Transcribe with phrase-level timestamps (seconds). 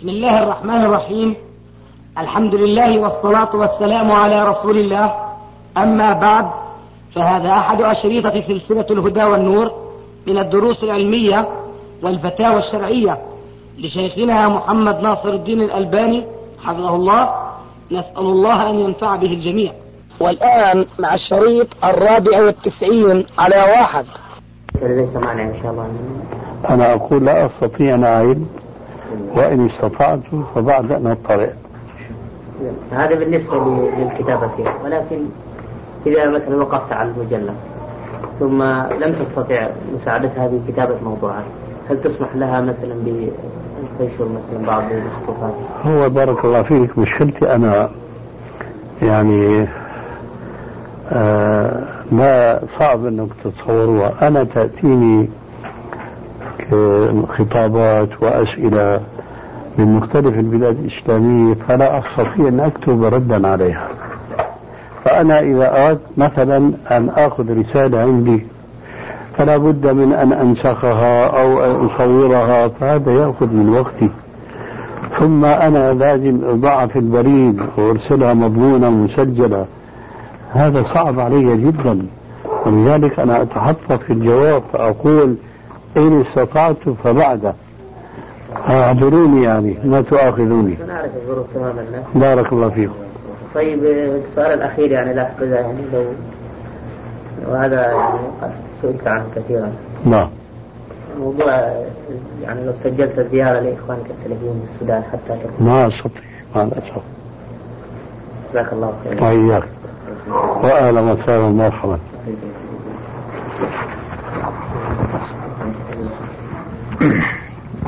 [0.00, 1.36] بسم الله الرحمن الرحيم.
[2.18, 5.14] الحمد لله والصلاة والسلام على رسول الله.
[5.76, 6.46] أما بعد
[7.14, 9.72] فهذا أحد أشريطة سلسلة الهدى والنور
[10.26, 11.48] من الدروس العلمية
[12.02, 13.18] والفتاوى الشرعية
[13.78, 16.24] لشيخنا محمد ناصر الدين الألباني
[16.64, 17.34] حفظه الله.
[17.92, 19.72] نسأل الله أن ينفع به الجميع.
[20.20, 24.04] والآن مع الشريط الرابع والتسعين على واحد.
[24.82, 25.90] ليس معنا إن شاء الله.
[26.70, 28.46] أنا أقول لا أستطيع أن أعيد
[29.34, 30.20] وإن استطعت
[30.54, 31.48] فبعد أن أطلع
[32.92, 33.56] هذا بالنسبة
[33.98, 34.50] للكتابة
[34.84, 35.20] ولكن
[36.06, 37.54] إذا مثلا وقفت على المجلة
[38.40, 38.62] ثم
[39.02, 39.68] لم تستطع
[40.00, 41.44] مساعدة هذه كتابة موضوعات
[41.90, 42.94] هل تسمح لها مثلا
[43.98, 45.54] بتنشر مثلا بعض المخطوطات؟
[45.84, 47.90] هو بارك الله فيك مشكلتي أنا
[49.02, 49.66] يعني
[51.12, 54.28] آه ما صعب انك تتصوروها.
[54.28, 55.28] أنا تأتيني
[57.28, 59.00] خطابات وأسئلة
[59.78, 63.88] من مختلف البلاد الإسلامية فلا أستطيع أن أكتب ردا عليها.
[65.04, 68.46] فأنا إذا أردت مثلا أن آخذ رسالة عندي
[69.36, 74.10] فلا بد من أن أنسخها أو أن أصورها فهذا يأخذ من وقتي.
[75.18, 79.66] ثم أنا لازم اضعها في البريد وأرسلها مضمونه مسجله
[80.52, 82.06] هذا صعب علي جدا.
[82.66, 85.34] ولذلك أنا أتحفظ في الجواب فأقول
[85.96, 87.54] إن استطعت فبعد.
[88.56, 90.76] أعذروني يعني ما تؤاخذوني.
[90.88, 92.94] نعرف الظروف تماما بارك الله فيكم.
[93.54, 96.04] طيب السؤال الأخير يعني لا أحفظه يعني لو
[97.46, 98.50] وهذا يعني قد
[98.82, 99.72] سئلت عنه كثيرا.
[100.04, 100.28] نعم.
[101.20, 101.52] موضوع
[102.42, 105.66] يعني لو سجلت زيارة لإخوانك السلفيين في السودان حتى تكون.
[105.66, 106.22] ما أستطيع
[106.56, 107.02] ما أستطيع
[108.52, 109.24] جزاك الله خيرا.
[109.24, 109.64] وإياك.
[110.62, 111.98] وأهلا وسهلا مرحبا.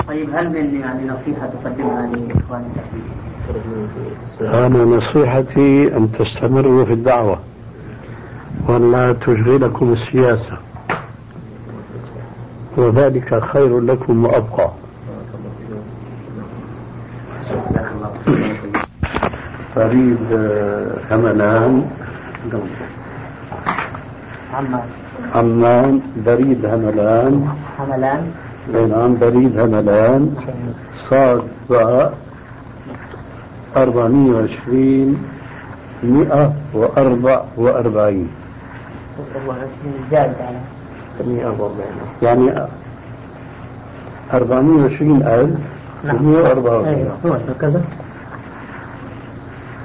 [0.08, 2.72] طيب هل من يعني نصيحة تقدمها لإخوانك
[4.38, 7.38] في أنا نصيحتي أن تستمروا في الدعوة
[8.68, 10.58] وأن لا تشغلكم السياسة.
[12.76, 14.70] وذلك خير لكم وأبقى.
[19.74, 20.18] فريد
[21.10, 21.90] هملان
[24.54, 24.86] عمان.
[25.34, 27.54] عمان بريد هملان
[28.66, 30.34] حملان نعم بريد هملان
[31.10, 32.14] صاد باء
[33.76, 35.16] 420
[36.02, 38.28] 144
[40.10, 40.58] زاد على
[41.26, 41.72] 140
[42.22, 42.52] يعني
[44.34, 45.50] 420 ألف
[46.04, 47.82] نعم 144 أيوه هو هكذا.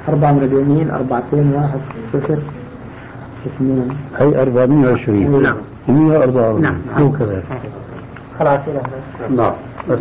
[0.09, 1.79] أربعة مليونين أربعتين واحد
[2.13, 2.37] صفر
[3.47, 3.87] اثنين.
[4.17, 5.55] هي 420 نعم.
[5.87, 6.75] 144 نعم.
[6.97, 7.43] هو كذلك.
[8.39, 8.59] خلاص
[9.29, 9.53] نعم
[9.89, 9.99] بس.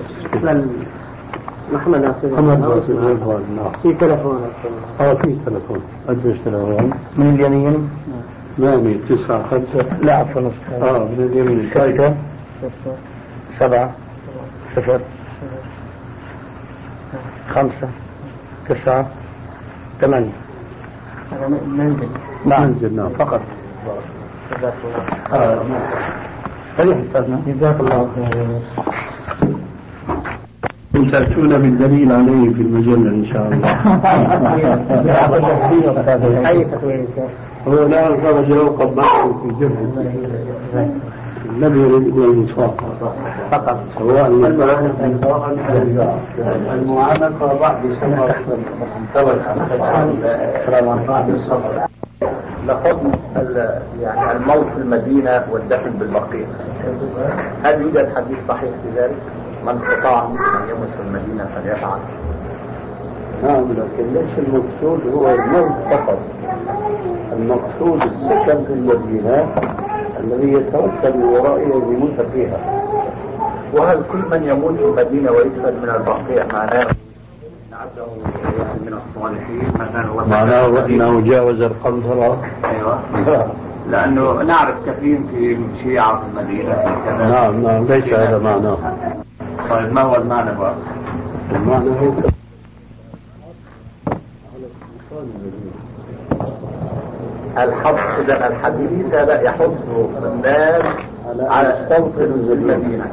[1.72, 2.28] محمد ناصر.
[2.32, 3.72] محمد ناصر نعم.
[3.82, 4.40] في تلفون.
[5.00, 5.80] آه في تلفون.
[6.08, 7.90] قديش تلفون؟ من اليمين؟
[8.56, 9.98] ثمانية تسعة خمسة.
[10.02, 10.50] لا عفوا
[10.82, 11.60] آه من اليمين.
[11.60, 12.14] ستة.
[13.50, 13.90] سبعة.
[14.74, 15.00] صفر.
[17.48, 17.88] خمسة.
[18.68, 19.06] تسعة.
[20.00, 20.32] ثمانية.
[21.32, 22.08] هذا منزل
[22.46, 23.08] منزل نعم.
[23.08, 23.40] فقط.
[24.58, 24.74] جزاك
[25.30, 25.62] الله آه.
[26.78, 28.46] صحيح استاذنا جزاك الله خير
[31.12, 33.68] تأتون بالدليل عليه في المجلة إن شاء الله.
[36.48, 37.06] أي تطوير
[37.68, 40.04] هو لا خرج يوقف معه في جبهة.
[41.58, 42.70] لم يرد إلى الإنصاف.
[43.50, 43.78] فقط.
[43.98, 44.26] سواء
[46.74, 48.20] المعانقة بعد السلام
[50.88, 51.26] عليكم.
[53.36, 56.46] ال- يعني الموت في المدينة والدفن بالبقيع.
[57.64, 59.16] هل يوجد حديث صحيح في ذلك؟
[59.66, 60.32] من استطاع أن
[60.70, 61.98] يمس في المدينة فليفعل.
[63.44, 66.18] نعم لكن ليس المقصود هو الموت فقط؟
[67.32, 69.46] المقصود السكن في المدينة
[70.20, 72.58] الذي يتوكل ورائه يموت فيها.
[73.74, 76.86] وهل كل من يموت في المدينة ويدفن من البقيع معناه
[78.86, 82.98] من الصالحين مثلا هو معناه أنه جاوز القنطرة أيوه.
[83.90, 87.28] لأنه نعرف كثير في شيعة في المدينة في كذا.
[87.28, 88.76] نعم نعم ليس هذا معناه.
[89.70, 90.74] طيب ما هو المعنى بقى؟
[91.52, 92.12] المعنى هو
[97.58, 99.70] الحظ إذا الحديث هذا يحث
[100.24, 100.82] الناس
[101.40, 103.06] على الصوت في المدينة.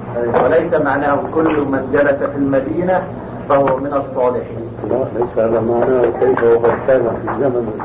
[0.43, 3.03] وليس معناه كل من جلس في المدينة
[3.49, 4.67] فهو من الصالحين.
[4.89, 7.79] لا ليس هذا معناه كيف وقد كان في زمن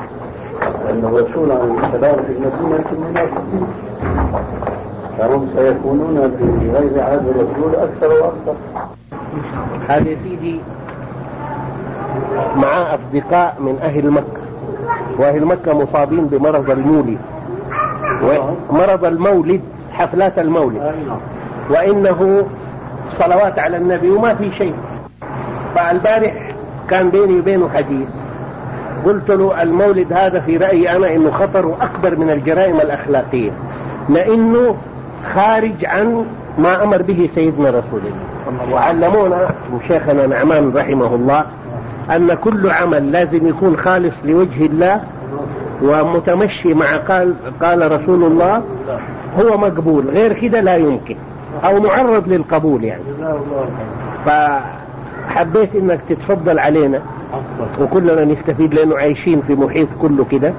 [0.91, 3.67] أن الرسول عليه السلام في المدينة المنافقين
[5.19, 8.55] فهم سيكونون في غير عهد الرسول أكثر وأكثر.
[9.89, 10.61] هذا يا سيدي
[12.57, 14.39] مع أصدقاء من أهل مكة.
[15.19, 17.19] وأهل مكة مصابين بمرض المولد.
[18.71, 19.61] مرض المولد
[19.93, 20.95] حفلات المولد.
[21.71, 22.47] وإنه
[23.19, 24.75] صلوات على النبي وما في شيء.
[25.75, 26.55] فالبارح
[26.91, 28.09] كان بيني وبينه حديث.
[29.05, 33.51] قلت له المولد هذا في رأيي أنا إنه خطر أكبر من الجرائم الأخلاقية.
[34.09, 34.77] لأنه
[35.35, 36.25] خارج عن
[36.59, 38.73] ما أمر به سيدنا رسول الله.
[38.73, 39.51] وعلمونا
[39.89, 41.45] شيخنا نعمان رحمه الله
[42.17, 45.01] أن كل عمل لازم يكون خالص لوجه الله
[45.83, 48.63] ومتمشي مع قال قال رسول الله
[49.39, 51.17] هو مقبول غير كده لا يمكن
[51.65, 53.03] أو معرض للقبول يعني.
[55.29, 57.01] فحبيت إنك تتفضل علينا
[57.81, 60.53] وكلنا نستفيد لأنه عايشين في محيط كله كده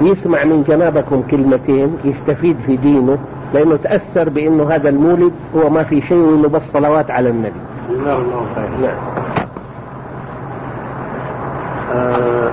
[0.00, 3.18] يسمع من جنابكم كلمتين يستفيد في دينه
[3.54, 7.52] لأنه تأثر بأنه هذا المولد هو ما في شيء وإنه بس صلوات على النبي.
[7.90, 8.68] جزاه الله خير.
[8.82, 8.96] نعم.
[11.94, 12.50] آه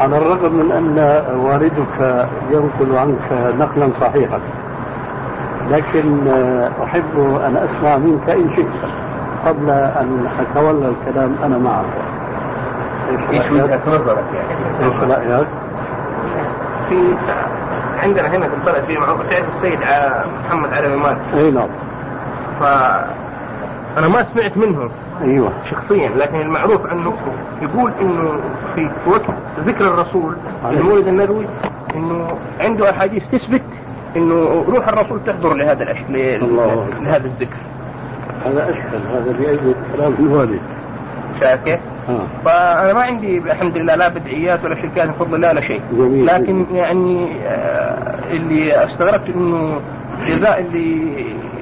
[0.00, 0.98] على الرغم من أن
[1.38, 4.40] والدك ينقل عنك نقلا صحيحا
[5.70, 8.66] لكن آه أحب أن أسمع منك إن شئت
[9.46, 11.84] قبل أن أتولى الكلام أنا معك.
[13.32, 15.46] إيش وجهة نظرك يعني؟ إيش رأيك؟
[16.88, 17.14] في
[18.02, 19.78] عندنا هنا في البلد في معروف تعرف السيد
[20.46, 21.68] محمد علي مالك إي نعم
[22.60, 22.62] ف
[23.98, 24.90] أنا ما سمعت منهم
[25.22, 27.14] أيوه شخصيا لكن المعروف عنه
[27.62, 28.40] يقول إنه
[28.74, 29.22] في وقت
[29.66, 30.34] ذكر الرسول.
[30.70, 31.46] المولد النبوي
[31.96, 32.28] إنه
[32.60, 33.62] عنده أحاديث تثبت
[34.16, 35.98] إنه روح الرسول تحضر لهذا الأش...
[37.00, 37.56] لهذا الذكر
[38.46, 40.60] هذا أشكل هذا بايد كلام الوالد.
[41.40, 45.48] شايف كيف؟ آه فأنا ما عندي الحمد لله لا بدعيات ولا شركات من فضل الله
[45.50, 46.26] ولا شيء جميل.
[46.26, 49.80] لكن يعني آه، اللي استغربت إنه
[50.28, 51.12] جزاء اللي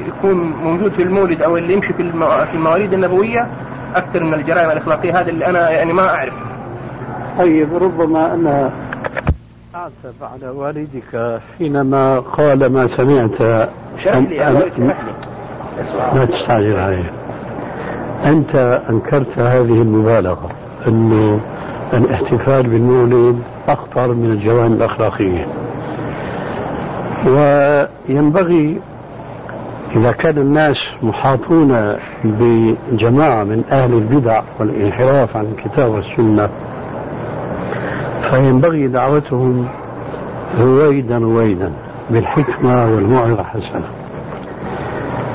[0.08, 2.10] يكون موجود في المولد أو اللي يمشي في
[2.50, 3.46] في المواليد النبوية
[3.96, 6.32] أكثر من الجرائم الأخلاقية هذا اللي أنا يعني ما أعرف
[7.38, 8.70] طيب ربما أنا
[9.74, 13.38] أعتب على والدك حينما قال ما سمعت
[14.04, 14.94] شرح لي يا أن- شرح لي
[16.14, 17.04] لا تستعجل علي
[18.26, 20.48] أنت أنكرت هذه المبالغة
[20.88, 21.40] أنه
[21.92, 23.38] الاحتفال بالمولد
[23.68, 25.46] أخطر من الجوانب الأخلاقية.
[27.26, 28.80] وينبغي
[29.96, 36.48] إذا كان الناس محاطون بجماعة من أهل البدع والانحراف عن الكتاب والسنة
[38.30, 39.68] فينبغي دعوتهم
[40.60, 41.72] رويدا رويدا
[42.10, 43.84] بالحكمة والموعظة الحسنة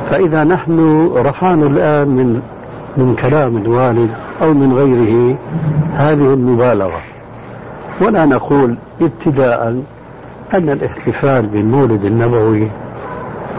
[0.09, 2.41] فإذا نحن رفعنا الآن من
[2.97, 4.09] من كلام الوالد
[4.41, 5.35] أو من غيره
[5.93, 7.01] هذه المبالغة.
[8.01, 9.81] ولا نقول ابتداء
[10.53, 12.67] أن الاحتفال بالمولد النبوي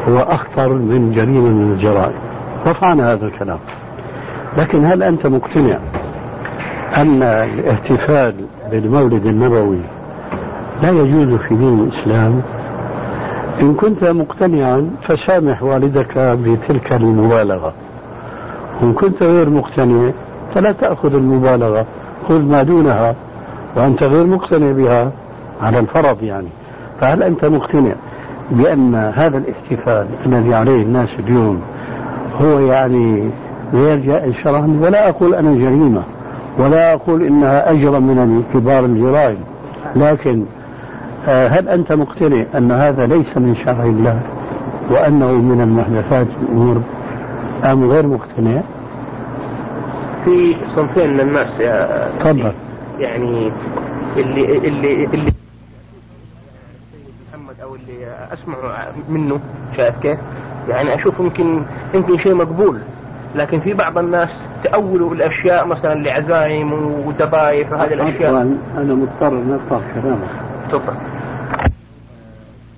[0.08, 2.18] هو أخطر من جريمة من الجرائم.
[2.66, 3.58] رفعنا هذا الكلام.
[4.58, 5.78] لكن هل أنت مقتنع
[6.96, 8.34] أن الاحتفال
[8.70, 9.78] بالمولد النبوي
[10.82, 12.42] لا يجوز في دين الإسلام؟
[13.60, 17.72] إن كنت مقتنعا فسامح والدك بتلك المبالغة.
[18.82, 20.10] وإن كنت غير مقتنع
[20.54, 21.86] فلا تأخذ المبالغة
[22.28, 23.14] خذ ما دونها
[23.76, 25.10] وأنت غير مقتنع بها
[25.62, 26.48] على الفرض يعني.
[27.00, 27.92] فهل أنت مقتنع
[28.50, 31.60] بأن هذا الاحتفال الذي عليه الناس اليوم
[32.42, 33.30] هو يعني
[33.74, 36.02] غير جائز شرعا؟ ولا أقول أنا جريمة
[36.58, 39.38] ولا أقول إنها أجرم من كبار الجرائم.
[39.96, 40.44] لكن
[41.26, 44.20] هل أنت مقتنع أن هذا ليس من شرع الله
[44.90, 46.82] وأنه من المحدثات الأمور
[47.64, 48.60] أم غير مقتنع؟
[50.24, 52.52] في صنفين من الناس يا تفضل.
[52.98, 53.52] يعني
[54.16, 55.32] اللي اللي اللي
[57.28, 58.56] محمد أو اللي أسمع
[59.08, 59.40] منه
[59.76, 60.18] شايف كيف؟
[60.68, 61.62] يعني أشوف يمكن
[61.94, 62.78] يمكن شيء مقبول.
[63.36, 64.28] لكن في بعض الناس
[64.64, 66.72] تأولوا الأشياء مثلا لعزايم
[67.06, 68.30] ودبايف وهذه الأشياء.
[68.30, 70.28] عفواً، أنا مضطر أن أقطع كلامك.
[70.68, 70.94] تفضل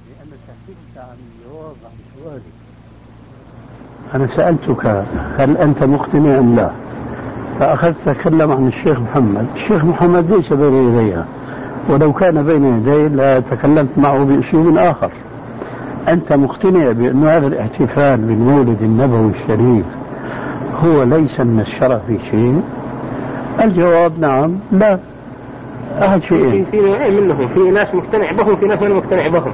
[0.09, 1.91] لأنك حكيت عن الجواب عن
[2.25, 2.43] سؤالي
[4.15, 5.05] أنا سألتك
[5.39, 6.71] هل أنت مقتنع أم لا؟
[7.61, 11.27] فأخذت تتكلم عن الشيخ محمد، الشيخ محمد ليس بين يديها
[11.89, 15.11] ولو كان بين يدي لتكلمت معه بأسلوب آخر.
[16.09, 19.85] أنت مقتنع بأن هذا الاحتفال بالمولد النبوي الشريف
[20.85, 22.63] هو ليس من الشرع في شيء؟
[23.65, 24.99] الجواب نعم لا.
[26.03, 29.53] أحد شيئين في نوعين منهم في ناس مقتنع بهم في ناس ما مقتنع بهم.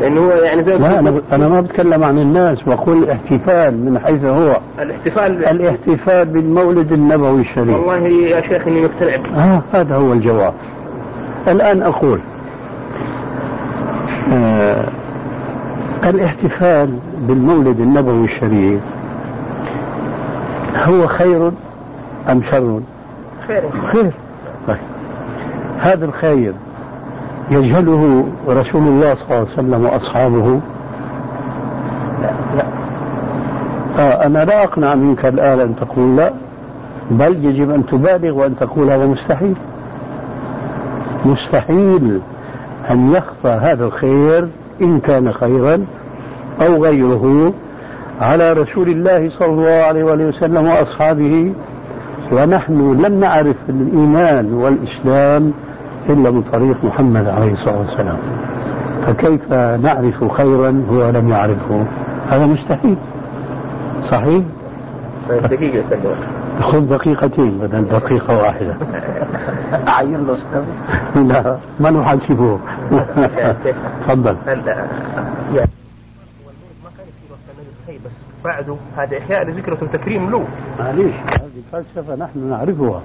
[0.00, 4.24] لأنه هو يعني زي لا أنا أنا ما بتكلم عن الناس بقول الاحتفال من حيث
[4.24, 4.56] هو.
[4.82, 7.76] الاحتفال الاحتفال بالمولد النبوي الشريف.
[7.76, 9.44] والله يا شيخ إني مقتنع.
[9.44, 10.54] آه هذا هو الجواب.
[11.48, 12.18] الآن أقول
[14.32, 14.84] آه
[16.04, 18.80] الاحتفال بالمولد النبوي الشريف
[20.76, 21.50] هو خير
[22.30, 22.80] أم شر؟
[23.48, 23.62] خير.
[23.92, 24.10] خير.
[24.68, 24.76] طيب.
[25.80, 26.52] هذا الخير
[27.50, 30.60] يجهله رسول الله صلى الله عليه وسلم وأصحابه.
[32.22, 32.64] لا لا
[33.98, 36.32] آه أنا لا أقنع منك الآن أن تقول لا
[37.10, 39.54] بل يجب أن تبالغ وأن تقول هذا مستحيل.
[41.26, 42.20] مستحيل
[42.90, 44.48] أن يخفى هذا الخير
[44.80, 45.84] إن كان خيرا
[46.66, 47.52] أو غيره
[48.20, 51.52] على رسول الله صلى الله عليه وسلم وأصحابه.
[52.32, 55.52] ونحن لم نعرف الإيمان والإسلام
[56.08, 58.16] إلا من طريق محمد عليه الصلاة والسلام.
[59.06, 61.84] فكيف نعرف خيرا هو لم يعرفه؟
[62.30, 62.96] هذا مستحيل.
[64.04, 64.42] صحيح؟
[65.30, 65.84] دقيقة
[66.60, 68.74] خذ دقيقتين بدل دقيقة واحدة.
[69.88, 70.64] أعين له أستاذ
[71.16, 72.58] لا ما نحاسبه.
[74.06, 74.36] تفضل.
[78.04, 78.10] بس
[78.44, 80.44] بعده هذا إحياء لذكرى وتكريم له.
[80.78, 83.00] معليش هذه فلسفة نحن نعرفها.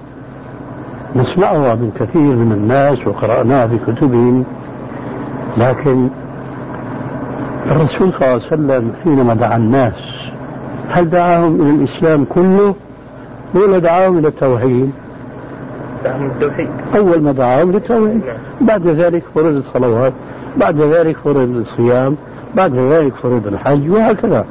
[1.16, 4.44] نسمعها من كثير من الناس وقرأناها في كتبهم.
[5.58, 6.08] لكن
[7.70, 9.94] الرسول صلى الله عليه وسلم حينما دعا الناس
[10.90, 12.74] هل دعاهم إلى الإسلام كله
[13.54, 14.90] ولا دعاهم إلى التوحيد؟
[16.06, 16.68] التوحيد.
[16.96, 18.20] أول ما دعاهم للتوحيد
[18.60, 20.12] بعد ذلك فرض الصلوات
[20.56, 22.16] بعد ذلك فرض الصيام
[22.54, 24.44] بعد ذلك فرض الحج وهكذا.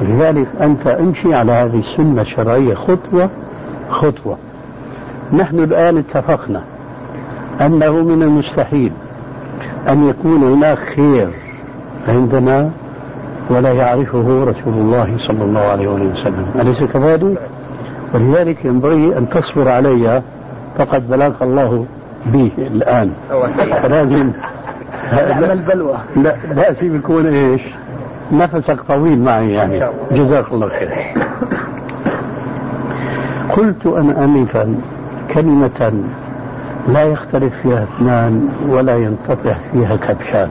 [0.00, 3.30] ولذلك أنت امشي على هذه السنة الشرعية خطوة
[3.90, 4.36] خطوة.
[5.32, 6.62] نحن الآن اتفقنا
[7.60, 8.92] أنه من المستحيل
[9.88, 11.28] أن يكون هناك خير
[12.08, 12.70] عندنا
[13.50, 16.46] ولا يعرفه رسول الله صلى الله عليه وسلم.
[16.60, 17.38] أليس كذلك؟
[18.14, 20.22] ولذلك ينبغي أن تصبر علي
[20.78, 21.86] فقد بلاك الله
[22.26, 23.12] به الآن.
[23.82, 24.30] فلازم
[25.12, 27.62] نعم البلوى لا لازم يكون إيش؟
[28.32, 29.80] نفسك طويل معي يعني.
[30.12, 30.90] جزاك الله خير.
[33.56, 34.74] قلت أنا آنفا
[35.34, 35.92] كلمة
[36.88, 40.48] لا يختلف فيها اثنان ولا ينتطع فيها كبشان.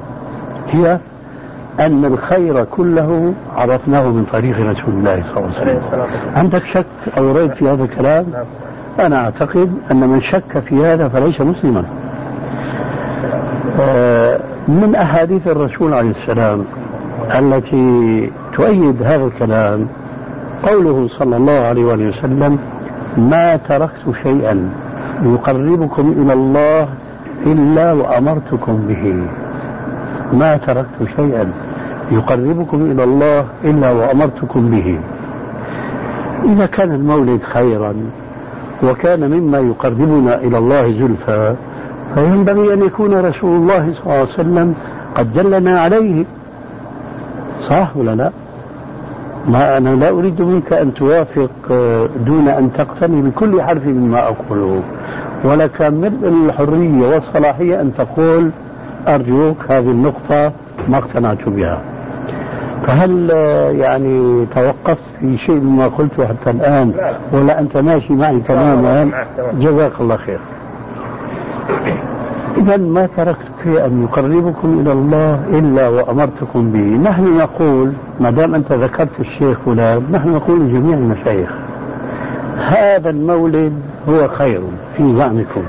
[0.69, 0.99] هي
[1.79, 5.81] أن الخير كله عرفناه من طريق رسول الله صلى الله عليه وسلم.
[6.35, 6.85] عندك شك
[7.17, 8.25] أو ريب في هذا الكلام؟
[8.99, 11.83] أنا أعتقد أن من شك في هذا فليس مسلما.
[13.79, 16.63] آه، من أحاديث الرسول عليه السلام
[17.39, 19.87] التي تؤيد هذا الكلام
[20.63, 22.59] قوله صلى الله عليه وسلم
[23.17, 24.69] ما تركت شيئا
[25.23, 26.87] يقربكم إلى الله
[27.45, 29.27] إلا وأمرتكم به.
[30.33, 31.51] ما تركت شيئا
[32.11, 34.99] يقربكم إلى الله إلا وأمرتكم به.
[36.45, 37.93] إذا كان المولد خيرا
[38.83, 41.55] وكان مما يقربنا إلى الله زلفى
[42.13, 44.75] فينبغي أن يكون رسول الله صلى الله عليه وسلم
[45.15, 46.25] قد دلنا عليه.
[47.69, 48.31] صح ولا لا؟
[49.47, 54.81] ما أنا لا أريد منك أن توافق آه، دون أن تقتني بكل حرف مما أقوله.
[55.43, 58.49] ولك من الحرية والصلاحية أن تقول
[59.07, 60.51] أرجوك هذه النقطة
[60.89, 61.81] ما اقتنعت بها.
[62.87, 66.93] فهل آه، يعني توقفت في شيء مما قلته حتى الآن؟
[67.33, 69.11] ولا أنت ماشي معي تماما؟
[69.59, 70.39] جزاك الله خير.
[72.57, 77.09] إذا ما تركت شيئا يقربكم إلى الله إلا وأمرتكم به.
[77.09, 81.49] نحن نقول ما دام أنت ذكرت الشيخ فلان نحن نقول لجميع المشايخ
[82.57, 83.73] هذا المولد
[84.09, 84.61] هو خير
[84.97, 85.61] في زعمكم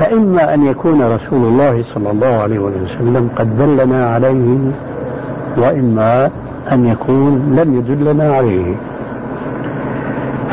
[0.00, 4.58] فإما أن يكون رسول الله صلى الله عليه وسلم قد دلنا عليه
[5.56, 6.30] وإما
[6.72, 8.74] أن يكون لم يدلنا عليه.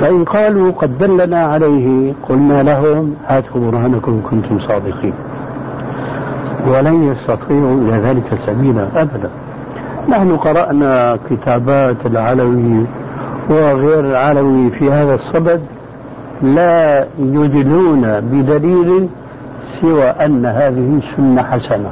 [0.01, 5.13] فإن قالوا قد دلنا عليه قلنا لهم هاتوا برهانكم كنتم صادقين.
[6.67, 9.29] ولن يستطيعوا إلى ذلك سبيلا أبدا.
[10.09, 12.85] نحن قرأنا كتابات العلوي
[13.49, 15.61] وغير العلوي في هذا الصدد
[16.41, 19.07] لا يدلون بدليل
[19.81, 21.91] سوى أن هذه سنة حسنة.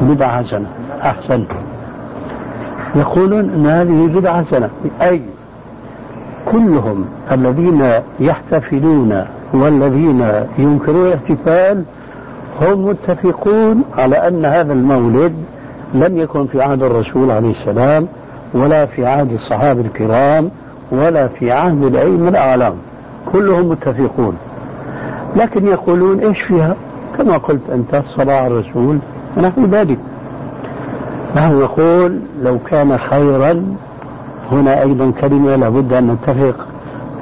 [0.00, 0.66] بدعة حسنة.
[1.02, 1.44] أحسن
[2.96, 4.68] يقولون أن هذه بدعة حسنة.
[5.02, 5.20] أي
[6.52, 7.84] كلهم الذين
[8.20, 10.26] يحتفلون والذين
[10.58, 11.84] ينكرون الاحتفال
[12.60, 15.32] هم متفقون على أن هذا المولد
[15.94, 18.08] لم يكن في عهد الرسول عليه السلام
[18.54, 20.50] ولا في عهد الصحابة الكرام
[20.90, 22.74] ولا في عهد الأئمة الأعلام.
[23.32, 24.36] كلهم متفقون.
[25.36, 26.76] لكن يقولون إيش فيها؟
[27.18, 28.98] كما قلت أنت صلاة الرسول
[29.36, 29.98] ونحو ذلك.
[31.36, 33.64] نحن نقول لو كان خيرا
[34.52, 36.66] هنا أيضا كلمة لابد أن نتفق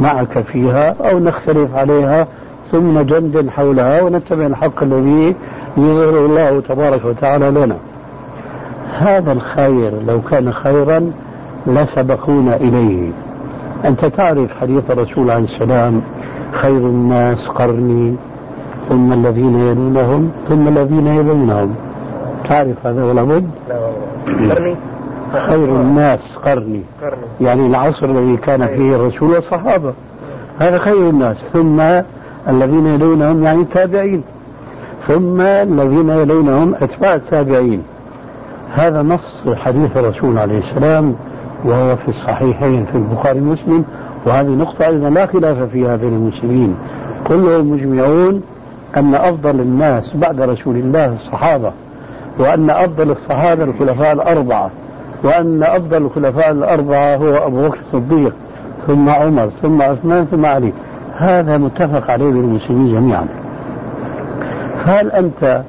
[0.00, 2.26] معك فيها أو نختلف عليها
[2.72, 5.34] ثم ندندن حولها ونتبع الحق الذي
[5.76, 7.76] يظهره الله تبارك وتعالى لنا.
[8.98, 11.12] هذا الخير لو كان خيرا
[11.66, 13.10] لسبقونا إليه.
[13.84, 16.02] أنت تعرف حديث الرسول عليه السلام
[16.52, 18.14] خير الناس قرني
[18.88, 21.74] ثم الذين يلونهم ثم الذين يلونهم.
[22.48, 23.50] تعرف هذا ولا بد؟
[24.50, 24.76] قرني؟
[25.32, 26.82] خير الناس قرني.
[27.40, 29.92] يعني العصر الذي كان فيه الرسول والصحابة.
[30.58, 31.36] هذا خير الناس.
[31.52, 31.80] ثم
[32.48, 34.22] الذين يلونهم يعني التابعين.
[35.06, 37.82] ثم الذين يلونهم أتباع التابعين.
[38.74, 41.14] هذا نص حديث الرسول عليه السلام
[41.64, 43.84] وهو في الصحيحين في البخاري ومسلم.
[44.26, 46.76] وهذه نقطة أيضا لا خلاف فيها بين المسلمين.
[47.26, 48.42] كلهم مجمعون
[48.96, 51.72] أن أفضل الناس بعد رسول الله الصحابة
[52.38, 54.70] وأن أفضل الصحابة الخلفاء الأربعة.
[55.24, 58.34] وأن أفضل الخلفاء الأربعة هو أبو بكر الصديق
[58.86, 60.72] ثم عمر ثم عثمان ثم علي.
[61.16, 63.26] هذا متفق عليه بين المسلمين جميعا.
[64.84, 65.62] هل أنت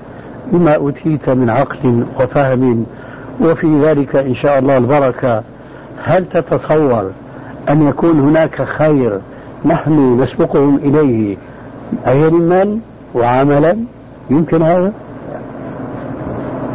[0.52, 2.86] بما أوتيت من عقل وفهم
[3.42, 5.44] وفي ذلك إن شاء الله البركة
[6.04, 7.12] هل تتصور
[7.70, 9.20] أن يكون هناك خير
[9.66, 11.38] نحن نسبقهم إليه
[12.06, 12.80] علما
[13.16, 13.78] وعملا؟
[14.30, 14.92] يمكن هذا؟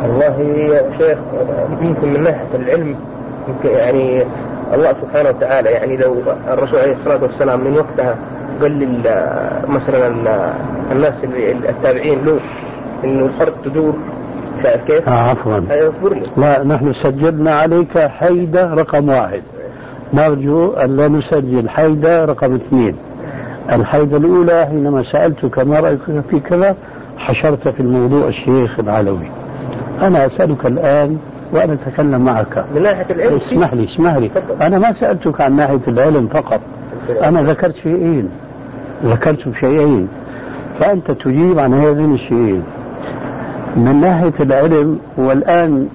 [0.02, 0.40] والله
[0.74, 1.18] يا شيخ
[1.82, 2.96] يمكن من ناحية العلم
[3.64, 4.22] يعني
[4.74, 6.14] الله سبحانه وتعالى يعني لو
[6.52, 8.14] الرسول عليه الصلاة والسلام من وقتها
[8.62, 9.00] قال
[9.68, 10.52] مثلا ال-
[10.92, 12.38] الناس اللي التابعين له
[13.04, 13.94] إنه الأرض تدور
[14.86, 16.10] كيف؟ آه عفوا.
[16.36, 19.42] لا نحن سجلنا عليك حيدة رقم واحد.
[20.14, 22.94] نرجو أن لا نسجل حيدة رقم اثنين.
[23.72, 25.98] الحيدة الأولى حينما سألتك ما رأيك
[26.30, 26.76] في كذا
[27.18, 29.30] حشرت في الموضوع الشيخ العلوي.
[30.02, 31.18] أنا أسألك الآن
[31.52, 32.64] وأنا أتكلم معك.
[32.74, 34.30] من ناحية العلم؟ اسمح لي اسمح لي.
[34.60, 36.60] أنا ما سألتك عن ناحية العلم فقط.
[37.22, 38.30] أنا ذكرت شيئين.
[39.04, 40.08] ذكرت شيئين.
[40.80, 42.62] فأنت تجيب عن هذين الشيئين.
[43.76, 45.88] من ناحية العلم والآن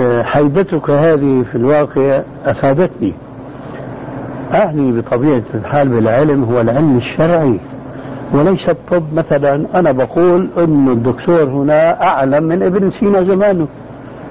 [0.00, 3.14] آه، حيدتك هذه في الواقع أفادتني.
[4.54, 7.60] أعني بطبيعة الحال بالعلم هو العلم الشرعي.
[8.32, 9.66] وليس الطب مثلا.
[9.74, 13.66] أنا بقول أن الدكتور هنا أعلم من ابن سينا زمانه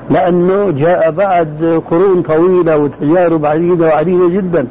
[0.09, 4.67] لأنه جاء بعد قرون طويلة وتجارب عديدة وعديدة جدا.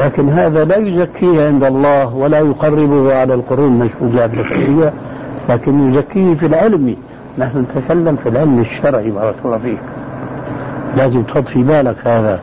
[0.00, 4.92] لكن هذا لا يزكيه عند الله ولا يقربه على القرون المشهودة البشرية
[5.48, 6.96] لكن يزكيه في العلم.
[7.38, 9.82] نحن نتكلم في العلم الشرعي بارك الله فيك.
[10.96, 12.40] لازم تحط في بالك هذا.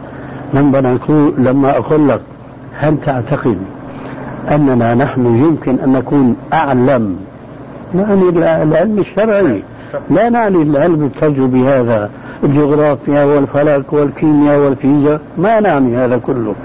[0.53, 0.99] لما
[1.38, 2.21] لما أقول لك
[2.79, 3.57] هل تعتقد
[4.51, 7.15] أننا نحن يمكن أن نكون أعلم.
[7.93, 8.29] نعني
[8.63, 9.63] العلم الشرعي.
[10.09, 12.09] لا نعني العلم التجربي هذا
[12.43, 15.19] الجغرافيا والفلك والكيمياء والفيزياء.
[15.38, 16.55] ما نعني هذا كله.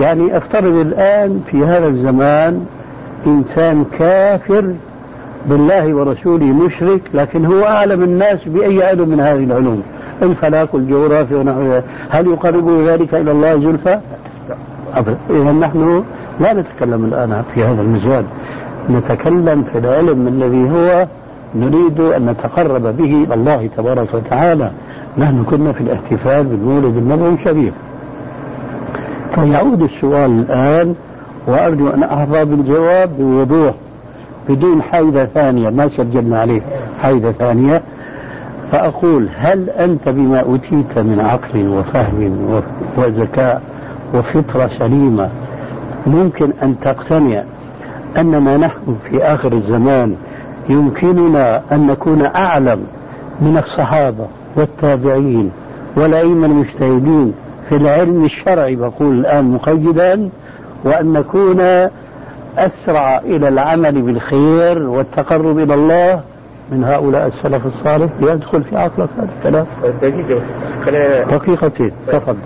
[0.00, 2.66] يعني أفترض الآن في هذا الزمان
[3.26, 4.74] إنسان كافر
[5.46, 9.82] بالله ورسوله مشرك لكن هو أعلم الناس بأي علم من هذه العلوم؟
[10.22, 11.84] الفلك والجغرافيا ونحو ذلك.
[12.10, 13.98] هل يقرب ذلك إلى الله زلفى؟
[14.94, 16.04] أبدا إذا نحن
[16.40, 18.24] لا نتكلم الآن في هذا المجال
[18.90, 21.06] نتكلم في العلم الذي هو
[21.54, 24.70] نريد أن نتقرب به إلى الله تبارك وتعالى.
[25.18, 27.74] نحن كنا في الاحتفال بالمولد النبوي الشريف.
[29.34, 30.94] فيعود السؤال الآن
[31.46, 33.74] وأرجو أن أحظى بالجواب بوضوح
[34.48, 35.70] بدون حيدة ثانية.
[35.70, 36.60] ما سجلنا عليه؟
[37.02, 37.82] حيدة ثانية.
[38.72, 42.62] فأقول هل أنت بما أوتيت من عقل وفهم
[42.96, 43.62] وذكاء
[44.14, 45.28] وفطرة سليمة.
[46.06, 47.42] ممكن أن تقتنع
[48.18, 50.16] أننا نحن في آخر الزمان
[50.68, 52.86] يمكننا أن نكون أعلم
[53.40, 55.50] من الصحابة والتابعين
[55.96, 57.34] والأئمة المجتهدين
[57.68, 60.28] في العلم الشرعي بقول الآن مقيدا
[60.84, 61.60] وأن نكون
[62.58, 66.20] أسرع إلى العمل بالخير والتقرب إلى الله
[66.72, 68.10] من هؤلاء السلف الصالح.
[68.20, 69.66] يدخل في عقلك هذا الكلام.
[70.02, 70.86] دقيقة بس.
[70.86, 72.36] خلينا دقيقتين تفضل.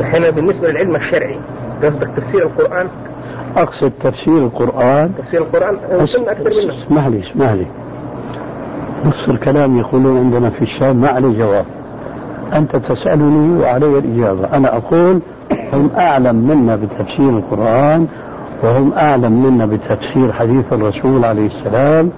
[0.00, 1.36] الحين بالنسبة للعلم الشرعي.
[1.82, 2.86] قصدك تفسير القرآن؟
[3.56, 5.12] أقصد تفسير القرآن.
[5.18, 6.74] تفسير القرآن؟ وصلنا أكثر منه.
[6.74, 7.66] اسمح لي اسمح لي
[9.04, 11.64] نص الكلام يقولون عندنا في الشام ما عليه جواب.
[12.54, 14.56] أنت تسألني وعلي الإجابة.
[14.56, 15.20] أنا أقول
[15.72, 18.06] هم أعلم منا بتفسير القرآن
[18.62, 22.10] وهم أعلم منا بتفسير حديث الرسول عليه السلام.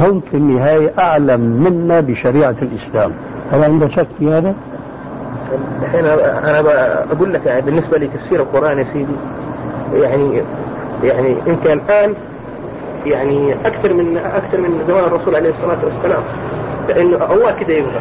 [0.00, 3.12] هم في النهاية أعلم منا بشريعة الإسلام.
[3.52, 4.54] هل عندك شك في هذا؟
[5.82, 9.12] الحين أنا أقول لك يعني بالنسبة لتفسير القرآن يا سيدي
[9.94, 10.42] يعني
[11.04, 12.14] يعني أنت الآن
[13.06, 16.22] يعني أكثر من أكثر من زمان الرسول عليه الصلاة والسلام
[16.88, 18.00] لأنه الله كده يبغى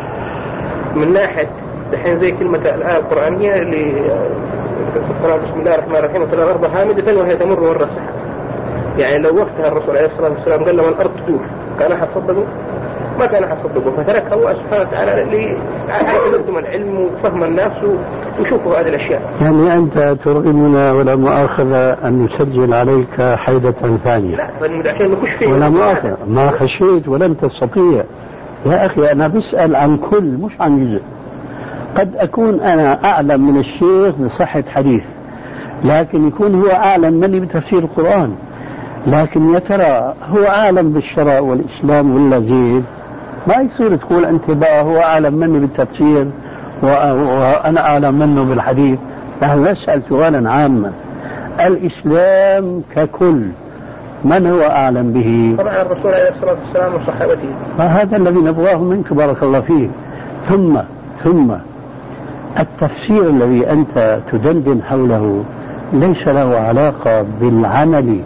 [0.95, 1.49] من ناحية
[1.93, 3.91] الحين زي كلمة الآية القرآنية اللي
[5.25, 8.13] بسم الله الرحمن الرحيم وترى الأرض هامدة وهي تمر مر السحاب.
[8.97, 11.39] يعني لو وقتها الرسول عليه الصلاة والسلام قال لما الأرض تدور
[11.79, 12.43] كان أحد صدقوا
[13.21, 17.71] ما كان أحد صدقه فتركه الله سبحانه وتعالى لتقدم العلم وفهم الناس
[18.39, 19.21] ويشوفوا هذه الأشياء.
[19.41, 24.35] يعني أنت ترغمنا ولا مؤاخذة أن نسجل عليك حيدة ثانية.
[24.35, 26.17] لا عشان نخش فيه ولا مؤاخذة.
[26.27, 28.03] ما خشيت ولن تستطيع.
[28.65, 31.01] يا أخي أنا بسأل عن كل مش عن جزء.
[31.97, 35.03] قد أكون أنا أعلم من الشيخ بصحة حديث
[35.83, 38.35] لكن يكون هو أعلم مني بتفسير القرآن.
[39.07, 42.83] لكن يا ترى هو أعلم بالشرع والإسلام ولا زيد
[43.47, 46.27] ما يصير تقول أنت بقى هو أعلم مني بالتفسير
[46.83, 48.99] وأنا أعلم منه بالحديث.
[49.43, 50.91] نحن نسأل سؤالا عاما.
[51.59, 53.41] الإسلام ككل
[54.25, 57.49] من هو أعلم به؟ طبعا الرسول عليه الصلاة والسلام وصحابته.
[57.77, 59.87] فهذا الذي نبغاه منك بارك الله فيه.
[60.49, 60.77] ثم
[61.23, 61.51] ثم
[62.59, 65.43] التفسير الذي أنت تدندن حوله
[65.93, 68.19] ليس له علاقة بالعمل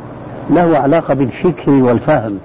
[0.49, 2.37] له علاقة بالفكر والفهم.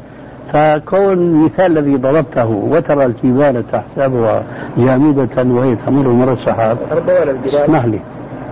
[0.52, 4.42] فكون المثال الذي ضربته وترى الجبال تحسبها
[4.78, 7.98] جامدة وهي تمر مر السحاب الأرض ولا الجبال؟ اسمح لي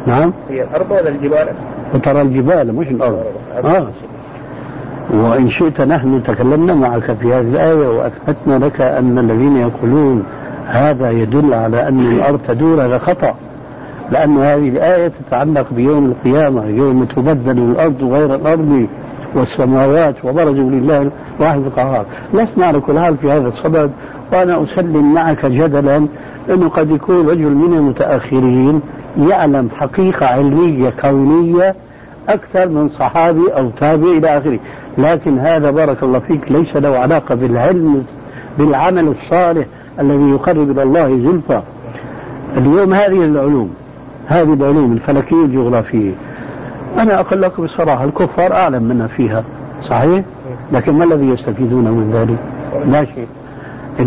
[0.07, 1.49] نعم هي الأرض ولا الجبال؟
[1.95, 3.25] وترى الجبال مش الأرض
[3.65, 3.87] آه.
[5.11, 10.25] وإن شئت نحن تكلمنا معك في هذه الآية وأثبتنا لك أن الذين يقولون
[10.67, 13.35] هذا يدل على أن الأرض تدور هذا خطأ
[14.13, 18.87] لأن هذه الآية تتعلق بيوم القيامة يوم تبدل الأرض غير الأرض
[19.35, 23.91] والسماوات وبرزوا لله واحد القهار لسنا على كل حال في هذا الصدد؟
[24.33, 26.07] وأنا أسلم معك جدلا
[26.51, 28.81] أنه قد يكون رجل من المتأخرين
[29.19, 31.75] يعلم حقيقة علمية كونية
[32.29, 34.59] أكثر من صحابي أو تابع إلى آخره.
[34.99, 38.05] لكن هذا بارك الله فيك ليس له علاقة بالعلم
[38.59, 39.67] بالعمل الصالح
[40.01, 41.61] الذي يقرب إلى الله زلفى.
[42.57, 43.71] اليوم هذه العلوم
[44.27, 46.13] هذه العلوم الفلكية الجغرافية.
[46.99, 49.45] أنا أقول لك بصراحة الكفار أعلم منا فيها
[49.83, 50.25] صحيح؟
[50.73, 52.39] لكن ما الذي يستفيدون من ذلك؟
[52.93, 53.27] لا شيء.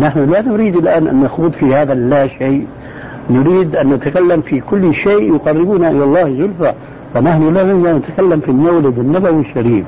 [0.00, 2.66] نحن لا نريد الآن أن نخوض في هذا اللا شيء.
[3.30, 6.72] نريد أن نتكلم في كل شيء يقربنا إلى الله زلفى.
[7.14, 9.84] فنحن لا نريد أن نتكلم في المولد النبوي الشريف.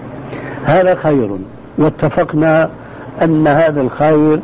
[0.64, 1.30] هذا خير.
[1.78, 2.70] واتفقنا
[3.22, 4.40] أن هذا الخير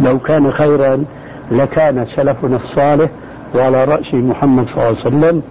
[0.00, 1.04] لو كان خيرا
[1.50, 3.10] لكان سلفنا الصالح
[3.54, 5.42] وعلى رأس محمد صلى الله عليه وسلم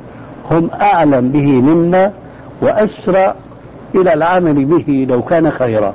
[0.51, 2.11] هم أعلم به منا
[2.61, 3.35] وأسرع
[3.95, 5.93] إلى العمل به لو كان خيرا.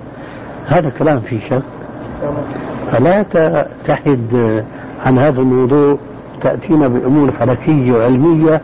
[0.66, 1.62] هذا كلام في شك.
[2.92, 3.24] فلا
[3.86, 4.62] تحد
[5.06, 5.98] عن هذا الموضوع.
[6.40, 8.60] تأتينا بأمور فلكية وعلمية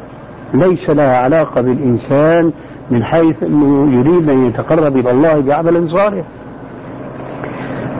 [0.55, 2.53] ليس لها علاقة بالإنسان
[2.91, 6.25] من حيث أنه يريد أن يتقرب إلى الله بعمل صالح.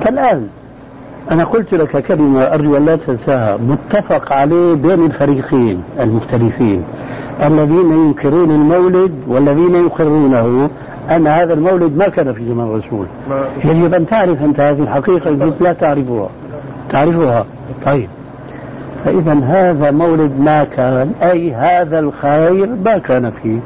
[0.01, 0.47] فالآن
[1.31, 3.57] أنا قلت لك كلمة أرجو أن لا تنساها.
[3.57, 6.83] متفق عليه بين الفريقين المختلفين.
[7.43, 10.71] الذين ينكرون المولد والذين يقرونه.
[11.11, 13.07] أن هذا المولد ما كان في زمن الرسول.
[13.65, 16.29] يجب أن تعرف أنت هذه الحقيقة قلت لا تعرفها.
[16.91, 17.45] تعرفها.
[17.87, 18.09] طيب.
[19.05, 23.59] فإذا هذا مولد ما كان أي هذا الخير ما كان في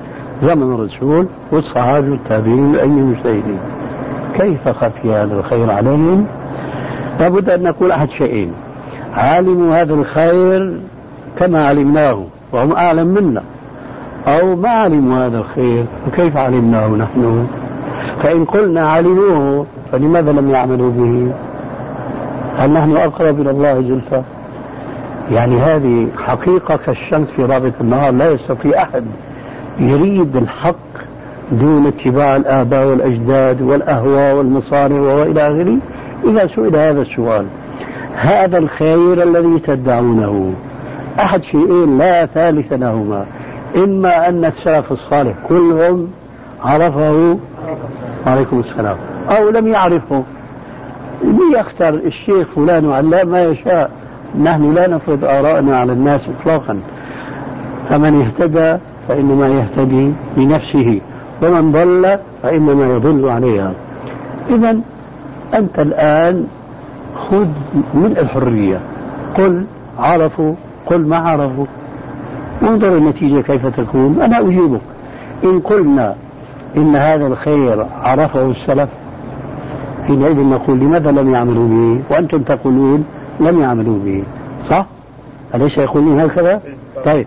[0.42, 3.58] زمن الرسول والصحابة والتابعين أي المجتهدين
[4.34, 6.26] كيف خفي هذا الخير عليهم؟
[7.20, 8.52] لابد أن نقول أحد شيئين.
[9.14, 10.80] علموا هذا الخير
[11.38, 13.42] كما علمناه وهم أعلم منا.
[14.28, 17.46] أو ما علموا هذا الخير وكيف علمناه نحن؟
[18.22, 21.32] فإن قلنا علموه فلماذا لم يعملوا به؟
[22.58, 24.22] هل نحن أقرب إلى الله زلفى؟
[25.32, 29.04] يعني هذه حقيقة كالشمس في رابط النهار لا يستطيع أحد
[29.78, 30.76] يريد الحق
[31.52, 35.76] دون اتباع الآباء والأجداد والأهواء والمصالح وإلى آخره
[36.24, 37.46] إذا سئل هذا السؤال.
[38.16, 40.52] هذا الخير الذي تدعونه.
[41.20, 43.24] أحد شيئين لا ثالث لهما.
[43.76, 46.08] إما أن السلف الصالح كلهم
[46.64, 47.38] عرفه.
[48.26, 48.96] عليكم السلام.
[49.30, 50.22] أو لم يعرفه.
[51.24, 53.90] ليختار الشيخ فلان وعلام ما يشاء.
[54.42, 56.80] نحن لا نفرض آراءنا على الناس إطلاقا.
[57.88, 61.00] فمن اهتدى فإنما يهتدي بنفسه
[61.42, 63.72] ومن ضل فإنما يضل عليها.
[64.50, 64.76] إذا
[65.54, 66.46] أنت الآن
[67.16, 67.46] خذ
[67.94, 68.80] من الحرية.
[69.34, 69.64] قل
[69.98, 70.54] عرفوا
[70.86, 71.66] قل ما عرفوا.
[72.62, 74.20] انظر النتيجة كيف تكون.
[74.22, 74.80] أنا أجيبك.
[75.44, 76.14] إن قلنا
[76.76, 78.88] إن هذا الخير عرفه السلف
[80.06, 83.04] حينئذ نقول لماذا لم يعملوا به؟ وأنتم تقولون
[83.40, 84.22] لم يعملوا به.
[84.70, 84.86] صح؟
[85.54, 86.60] أليس يقولون هكذا؟
[87.04, 87.26] طيب.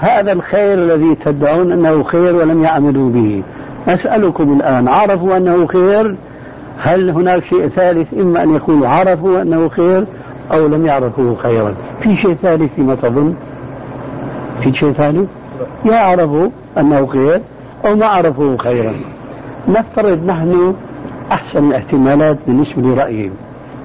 [0.00, 3.42] هذا الخير الذي تدعون أنه خير ولم يعملوا به.
[3.88, 6.16] أسألكم الآن عرفوا أنه خير؟
[6.78, 10.04] هل هناك شيء ثالث إما أن يكونوا عرفوا أنه خير
[10.52, 13.34] أو لم يعرفوه خيرا؟ في شيء ثالث فيما تظن؟
[14.60, 15.28] في شيء ثالث
[15.84, 17.40] يا عرفوا أنه خير
[17.86, 18.94] أو ما عرفوه خيرا.
[19.68, 20.74] نفترض نحن
[21.32, 23.32] أحسن الاحتمالات بالنسبة لرأيهم.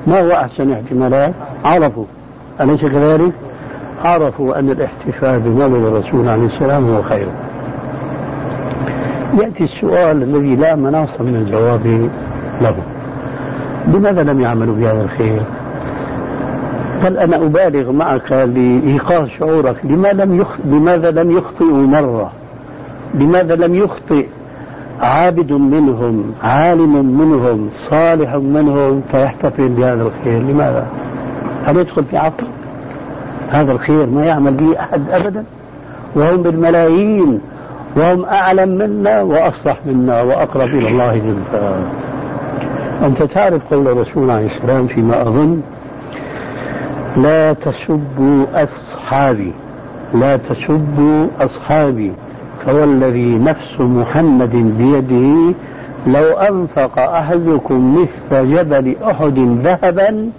[0.08, 1.34] ما هو أحسن احتمالات
[1.66, 2.06] عرفوا.
[2.62, 3.32] أليس كذلك؟
[4.06, 7.28] عرفوا أن الاحتفال بمولد الرسول عليه السلام هو خير.
[9.42, 12.10] يأتي السؤال الذي لا مناص من الجواب
[12.62, 12.76] له.
[13.88, 15.42] لماذا لم يعملوا بهذا الخير؟
[17.04, 20.48] بل أنا أبالغ معك لإيقاظ شعورك؟ لماذا لم يخ...
[20.66, 22.32] لماذا لم يخطئوا مرة؟
[23.14, 24.26] لماذا لم يخطئ
[25.02, 30.88] عابد منهم عالم منهم صالح منهم فيحتفل بهذا الخير؟ لماذا؟
[31.66, 32.48] هل يدخل في عقل
[33.50, 35.44] هذا الخير ما يعمل به أحد أبدا؟
[36.16, 37.40] وهم بالملايين
[37.96, 41.76] وهم أعلم منا وأصلح منا وأقرب إلى الله زلفى
[43.06, 45.62] أنت تعرف قول الرسول عليه السلام فيما أظن
[47.18, 49.52] لا تسبوا أصحابي
[50.14, 52.12] لا تسبوا أصحابي
[52.66, 55.56] فوالذي نفس محمد بيده
[56.08, 60.30] لو أنفق أحدكم مثل جبل أحد ذهبا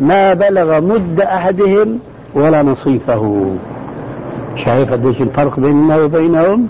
[0.00, 1.98] ما بلغ مد أحدهم
[2.34, 3.46] ولا نصيفه.
[4.64, 6.66] شايف قديش الفرق بيننا وبينهم؟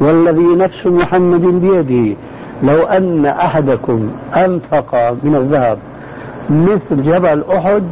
[0.00, 2.16] والذي نفس محمد بيده
[2.62, 5.78] لو أن أحدكم أنفق من الذهب
[6.50, 7.82] مثل جبل أحد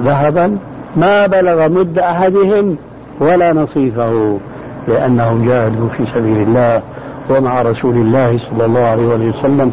[0.00, 0.58] ذهبا
[0.96, 2.76] ما بلغ مد أحدهم
[3.20, 4.38] ولا نصيفه
[4.88, 6.82] لأنهم جاهدوا في سبيل الله
[7.30, 9.72] ومع رسول الله صلى الله عليه وسلم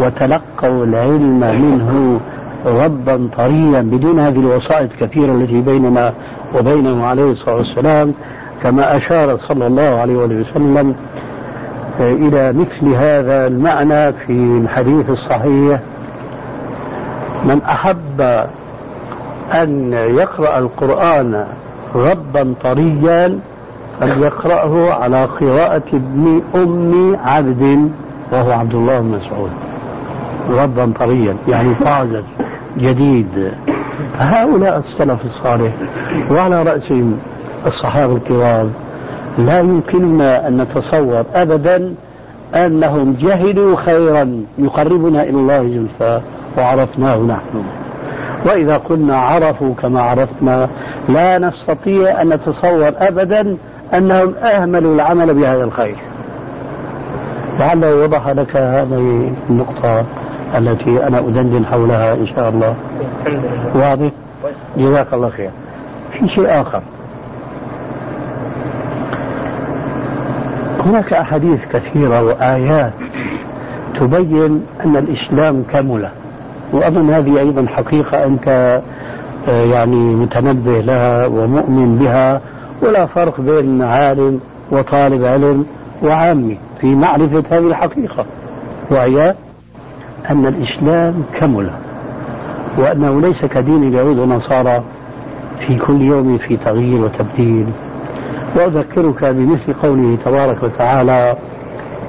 [0.00, 2.20] وتلقوا العلم منه
[2.66, 6.12] غضا طريا بدون هذه الوسائط الكثيرة التي بيننا
[6.58, 8.14] وبينه عليه الصلاة والسلام
[8.62, 10.94] كما أشار صلى الله عليه وسلم
[12.00, 14.32] إلى مثل هذا المعنى في
[14.62, 15.80] الحديث الصحيح
[17.44, 18.46] من أحب
[19.52, 21.46] أن يقرأ القرآن
[21.94, 23.38] غضا طريا
[24.00, 27.90] فليقرأه على قراءة ابن أم عبد
[28.32, 29.50] وهو عبد الله بن مسعود.
[30.50, 32.24] غضا طريا يعني طازج
[32.78, 33.52] جديد.
[34.18, 35.72] هؤلاء السلف الصالح
[36.30, 37.18] وعلى رأسهم
[37.66, 38.70] الصحابة الكرام
[39.38, 41.94] لا يمكننا أن نتصور أبدا
[42.54, 46.20] أنهم جهلوا خيرا يقربنا إلى الله زلفى
[46.58, 47.62] وعرفناه نحن.
[48.44, 50.68] وإذا قلنا عرفوا كما عرفنا
[51.08, 53.56] لا نستطيع أن نتصور أبدا
[53.94, 55.96] أنهم أهملوا العمل بهذا الخير.
[57.60, 60.04] لعله وضح لك هذه النقطة
[60.58, 62.74] التي أنا أدندن حولها إن شاء الله.
[63.74, 64.10] واضح؟
[64.76, 65.50] جزاك الله خير.
[66.12, 66.82] في شيء آخر.
[70.86, 72.92] هناك أحاديث كثيرة وآيات
[74.00, 76.08] تبين أن الإسلام كمل
[76.72, 78.80] وأظن هذه أيضا حقيقة أنت
[79.48, 82.40] آه، يعني متنبه لها ومؤمن بها
[82.82, 85.66] ولا فرق بين عالم وطالب علم
[86.02, 88.24] وعامي في معرفة هذه الحقيقة
[88.90, 89.34] وهي
[90.30, 91.70] أن الإسلام كمل
[92.78, 94.82] وأنه ليس كدين اليهود والنصارى
[95.66, 97.66] في كل يوم في تغيير وتبديل.
[98.56, 101.36] وأذكرك بمثل قوله تبارك وتعالى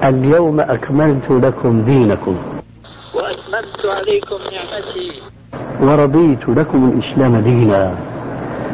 [0.04, 2.36] اليوم أكملت لكم دينكم.
[3.16, 5.22] وأتممت عليكم نعمتي.
[5.82, 7.96] ورضيت لكم الإسلام دينا.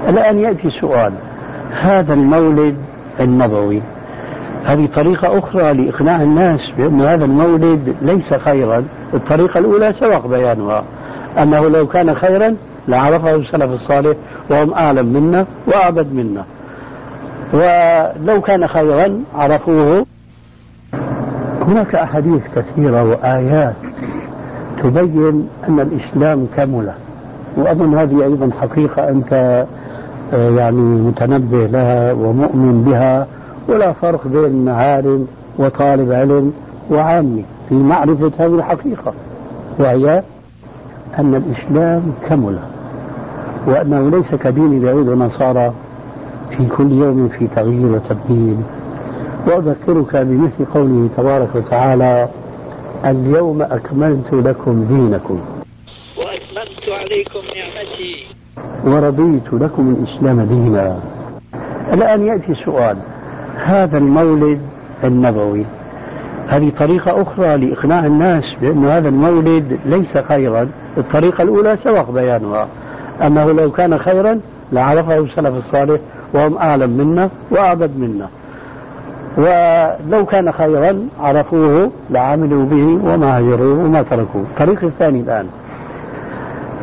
[0.10, 1.14] الآن يأتي سؤال.
[1.72, 2.76] هذا المولد
[3.20, 3.82] النبوي
[4.66, 8.86] هذه طريقة أخرى لإقناع الناس بأن هذا المولد ليس خيرا.
[9.14, 10.84] الطريقة الأولى سبق بيانها.
[11.38, 12.56] أنه لو كان خيرا
[12.88, 14.18] لعرفه السلف الصالح
[14.50, 16.46] وهم أعلم منا وأعبد منا.
[17.54, 20.06] ولو كان خيرا عرفوه.
[21.62, 23.91] هناك أحاديث كثيرة وآيات
[24.84, 26.92] تبين أن الإسلام كمل
[27.58, 29.66] وأظن هذه أيضا حقيقة أنت
[30.34, 33.28] آه، يعني متنبه لها ومؤمن بها
[33.70, 36.54] ولا فرق بين عالم وطالب علم
[36.92, 39.14] وعامي في معرفة هذه الحقيقة
[39.80, 40.24] وهي
[41.20, 42.58] أن الإسلام كمل
[43.68, 45.74] وأنه ليس كدين اليهود والنصارى
[46.50, 48.58] في كل يوم في تغيير وتبديل.
[49.48, 52.28] وأذكرك بمثل قوله تبارك وتعالى
[53.06, 55.42] اليوم أكملت لكم دينكم.
[56.18, 58.26] وأتممت عليكم نعمتي.
[58.86, 61.00] ورضيت لكم الإسلام دينا.
[61.94, 62.98] الآن يأتي سؤال.
[63.56, 64.62] هذا المولد
[65.04, 65.66] النبوي.
[66.48, 70.70] هذه طريقة أخرى لإقناع الناس بأن هذا المولد ليس خيرا.
[70.98, 72.68] الطريقة الأولى سبق بيانها.
[73.22, 74.40] أنه لو كان خيرا
[74.72, 76.00] لعرفه السلف الصالح
[76.34, 78.30] وهم أعلم منا وأعبد منا.
[79.38, 84.42] ولو كان خيرا عرفوه لعملوا به وما هجروه وما تركوه.
[84.42, 85.46] الطريق الثاني الآن.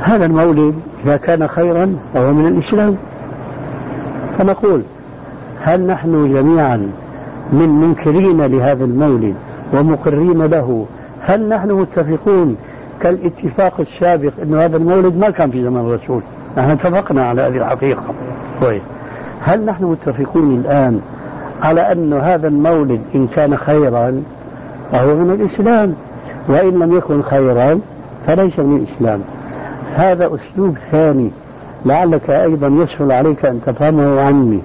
[0.01, 2.97] هذا المولد إذا كان خيرا فهو من الإسلام.
[4.39, 4.83] فنقول
[5.63, 6.91] هل نحن جميعا
[7.53, 9.35] من منكرين لهذا المولد
[9.73, 10.87] ومقرين له؟
[11.21, 12.57] هل نحن متفقون
[13.01, 16.23] كالاتفاق السابق أنه هذا المولد ما كان في زمن الرسول؟
[16.59, 18.03] نحن اتفقنا على هذه الحقيقة.
[18.61, 18.83] كويس
[19.43, 21.01] هل نحن متفقون الآن
[21.63, 24.23] على أن هذا المولد إن كان خيرا
[24.93, 25.95] فهو من الإسلام
[26.49, 27.81] وإن لم يكن خيرا
[28.27, 29.21] فليس من الإسلام.
[29.95, 31.31] هذا أسلوب ثاني
[31.87, 34.61] لعلك أيضا يسهل عليك أن تفهمه عني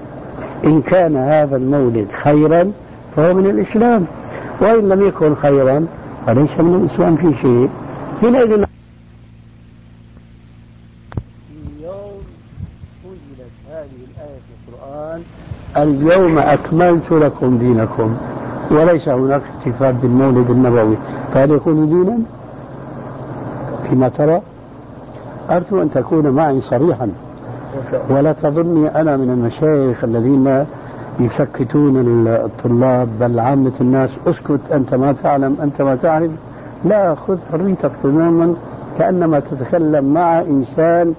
[0.65, 2.71] إن كان هذا المولد خيرا
[3.15, 4.05] فهو من الإسلام
[4.61, 5.85] وإن لم يكن خيرا
[6.27, 7.69] فليس من الإسلام في شيء.
[8.21, 8.72] حينئذ يوم
[13.05, 15.21] أنزلت هذه الآية في القرآن
[15.77, 18.17] اليوم أكملت لكم دينكم
[18.71, 20.97] وليس هناك احتفال بالمولد النبوي.
[21.33, 22.17] فهل يكون دينا؟
[23.89, 24.41] فيما ترى.
[25.49, 27.09] أرجو أن تكون معي صريحا.
[28.09, 30.65] ولا تظني أنا من المشايخ الذين
[31.19, 36.31] يسكتون الطلاب بل عامة الناس أسكت أنت ما تعلم أنت ما تعرف.
[36.85, 38.53] لا خذ حريتك تماما
[38.97, 41.13] كأنما تتكلم مع إنسان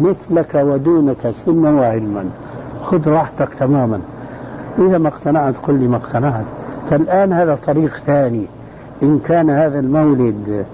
[0.00, 2.24] مثلك ودونك سنا وعلما.
[2.82, 4.00] خذ راحتك تماما.
[4.78, 6.44] إذا ما اقتنعت قل لي ما اقتنعت.
[6.90, 8.46] فالآن هذا طريق ثاني.
[9.02, 10.64] إن كان هذا المولد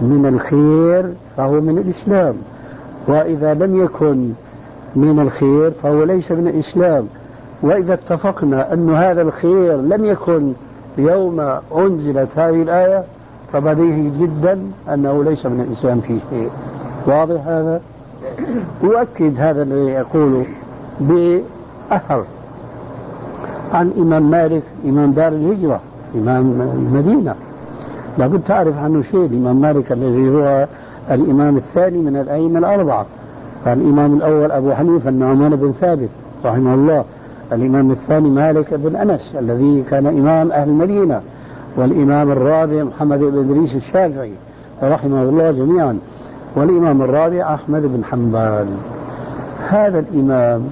[0.00, 2.34] من الخير فهو من الإسلام.
[3.08, 4.32] وإذا لم يكن
[4.96, 7.06] من الخير فهو ليس من الإسلام.
[7.62, 10.52] وإذا اتفقنا أن هذا الخير لم يكن
[10.98, 11.40] يوم
[11.76, 13.04] أنزلت هذه الآية
[13.52, 14.60] فبديهي جدا
[14.94, 16.50] أنه ليس من الإسلام في شيء.
[17.06, 17.80] واضح هذا؟
[18.84, 20.46] أؤكد هذا الذي يقوله
[21.00, 22.24] بأثر
[23.72, 25.80] عن إمام مالك إمام دار الهجرة
[26.14, 27.34] إمام المدينة.
[28.18, 30.66] لابد تعرف عنه شيء الإمام مالك الذي هو
[31.10, 33.06] الإمام الثاني من الأئمة الأربعة.
[33.66, 36.08] الإمام الأول أبو حنيفة النعمان بن ثابت
[36.44, 37.04] رحمه الله.
[37.52, 41.20] الإمام الثاني مالك بن أنس الذي كان إمام أهل المدينة.
[41.76, 44.32] والإمام الرابع محمد بن إدريس الشافعي
[44.82, 45.98] رحمه الله جميعا.
[46.58, 48.66] والإمام الرابع أحمد بن حنبل
[49.68, 50.70] هذا الإمام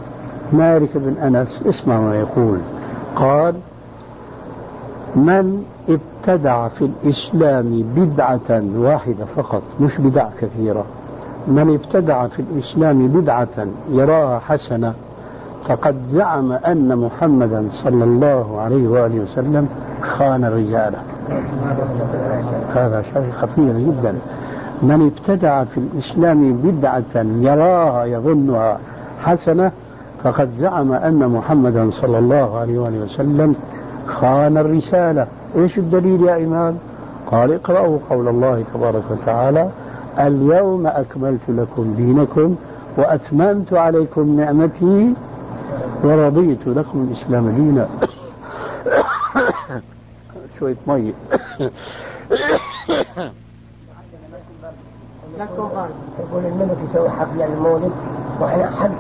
[0.53, 2.59] مالك بن أنس اسمع ما يقول.
[3.16, 3.55] قال
[5.16, 10.85] من ابتدع في الإسلام بدعة واحدة فقط مش بدع كثيرة.
[11.49, 14.94] من ابتدع في الإسلام بدعة يراها حسنة
[15.68, 19.68] فقد زعم أن محمدا صلى الله عليه وآله وسلم
[20.03, 20.94] خان الرجال
[22.75, 24.14] هذا شيء خطير جدا.
[24.82, 28.78] من ابتدع في الإسلام بدعة يراها يظنها
[29.20, 29.72] حسنة
[30.24, 33.54] فقد زعم أن محمدا صلى الله عليه وآله وسلم
[34.06, 35.26] خان الرسالة.
[35.56, 36.76] إيش الدليل يا إمام؟
[37.26, 39.70] قال اقرأوا قول الله تبارك وتعالى
[40.18, 42.56] اليوم أكملت لكم دينكم
[42.96, 45.14] وأتممت عليكم نعمتي
[46.04, 47.88] ورضيت لكم الإسلام دينا.
[50.58, 51.14] شوية مي.
[56.18, 57.92] يقول الملك يسوي حفلة للمولد
[58.40, 58.92] وإحنا حد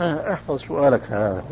[0.32, 1.00] احفظ سؤالك.
[1.10, 1.42] هذا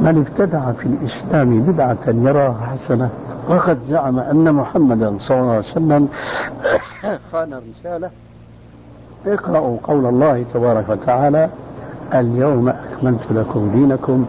[0.00, 3.10] من ابتدع في الإسلام بدعة يراها حسنة
[3.48, 6.08] وقد زعم أن محمدا صلى الله عليه وسلم
[7.32, 8.10] خان الرسالة
[9.26, 11.48] اقرأوا قول الله تبارك وتعالى
[12.14, 14.26] اليوم أكملت لكم دينكم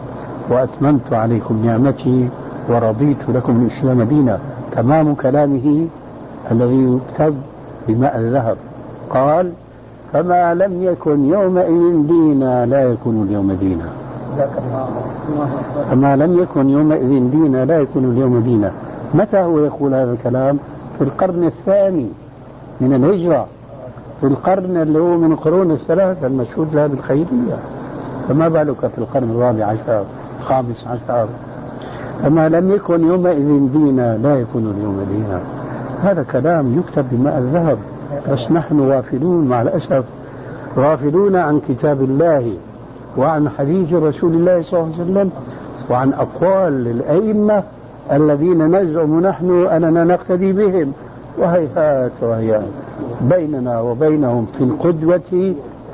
[0.50, 2.30] وأتممت عليكم نعمتي
[2.70, 4.40] ورضيت لكم الإسلام دينا.
[4.72, 5.88] تمام كلامه
[6.52, 7.36] الذي يكتب
[7.88, 8.58] بماء الذهب.
[9.10, 9.52] قال
[10.14, 13.86] فما لم يكن يومئذ دينا لا يكون اليوم دينا.
[15.92, 18.72] فما لم يكن يومئذ دينا لا يكون اليوم دينا.
[19.14, 20.60] متى هو يقول هذا الكلام؟
[20.98, 22.08] في القرن الثاني
[22.82, 23.48] من الهجرة.
[24.22, 27.58] في القرن اللي هو من القرون الثلاثة المشهود لها بالخيرية
[28.30, 30.04] فما بالك في القرن الرابع عشر؟
[30.44, 31.28] الخامس عشر.
[32.24, 35.42] فما لم يكن يومئذ دينا لا يكون اليوم دينا.
[36.02, 37.78] هذا كلام يكتب بماء الذهب.
[38.32, 40.04] بس نحن غافلون مع الأسف.
[40.78, 42.58] غافلون عن كتاب الله
[43.18, 45.32] وعن حديث رسول الله صلى الله عليه وسلم
[45.90, 47.64] وعن أقوال الأئمة
[48.12, 50.92] الذين نزعم نحن أننا نقتدي بهم.
[51.38, 52.64] وهيهات وهيهات
[53.22, 55.54] بيننا وبينهم في القدوة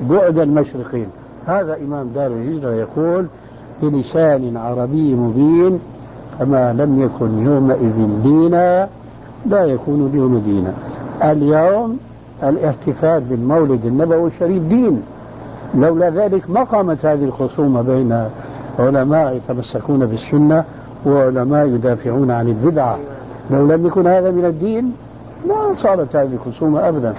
[0.10, 1.08] بعد المشرقين.
[1.48, 3.26] هذا إمام دار الهجرة يقول
[3.82, 5.80] بلسان عربي مبين
[6.40, 8.88] فما لم يكن يومئذ دينا
[9.46, 10.74] لا يكون اليوم دينا.
[11.24, 11.98] اليوم
[12.44, 15.02] الاحتفال بالمولد النبوي الشريف دين.
[15.76, 18.30] لولا ذلك ما قامت هذه الخصومة بين
[18.80, 20.64] علماء يتمسكون بالسنة
[21.06, 22.98] وعلماء يدافعون عن البدعة.
[23.52, 24.92] لو لم يكن هذا من الدين
[25.48, 27.14] ما صارت هذه الخصومة أبدا.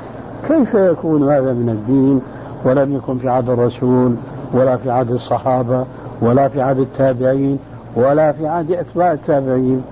[0.48, 2.20] كيف يكون هذا من الدين؟
[2.64, 4.14] ولم يكن في عهد الرسول
[4.54, 5.84] ولا في عهد الصحابة
[6.22, 7.58] ولا في عهد التابعين
[7.96, 9.82] ولا في عهد أتباع التابعين.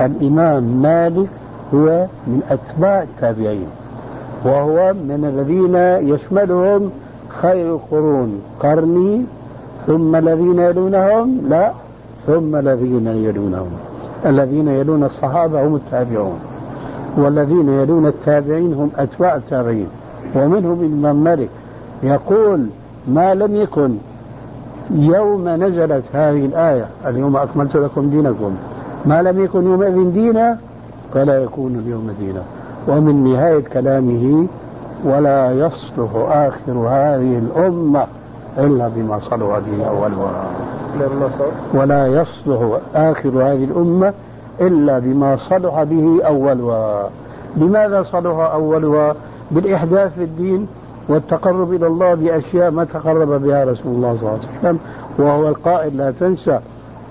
[0.00, 1.28] الإمام مالك
[1.74, 3.66] هو من أتباع التابعين
[4.44, 5.76] وهو من الذين
[6.14, 6.90] يشملهم
[7.28, 9.24] خير القرون قرني
[9.86, 11.72] ثم الذين يلونهم لا
[12.26, 13.70] ثم الذين يلونهم.
[14.26, 16.38] الذين يلون الصحابة هم التابعون
[17.16, 19.88] والذين يلون التابعين هم أتباع التابعين.
[20.36, 21.48] ومنهم الإمام مالك
[22.02, 22.66] يقول
[23.08, 23.96] ما لم يكن
[24.90, 28.54] يوم نزلت هذه الآية اليوم أكملت لكم دينكم.
[29.06, 30.58] ما لم يكن يومئذ دينا
[31.14, 32.42] فلا يكون اليوم دينا.
[32.88, 34.46] ومن نهاية كلامه
[35.04, 38.06] ولا يصلح آخر هذه الأمة
[38.58, 40.44] إلا بما صلوا به أولها.
[41.74, 44.12] ولا يصلح آخر هذه الأمة
[44.60, 47.10] إلا بما صلح به أولها.
[47.56, 49.14] لماذا صلح أولها؟
[49.50, 50.66] بالإحداث في الدين
[51.08, 54.78] والتقرب إلى الله بأشياء ما تقرب بها رسول الله صلى الله عليه وسلم
[55.18, 56.60] وهو القائل لا تنسى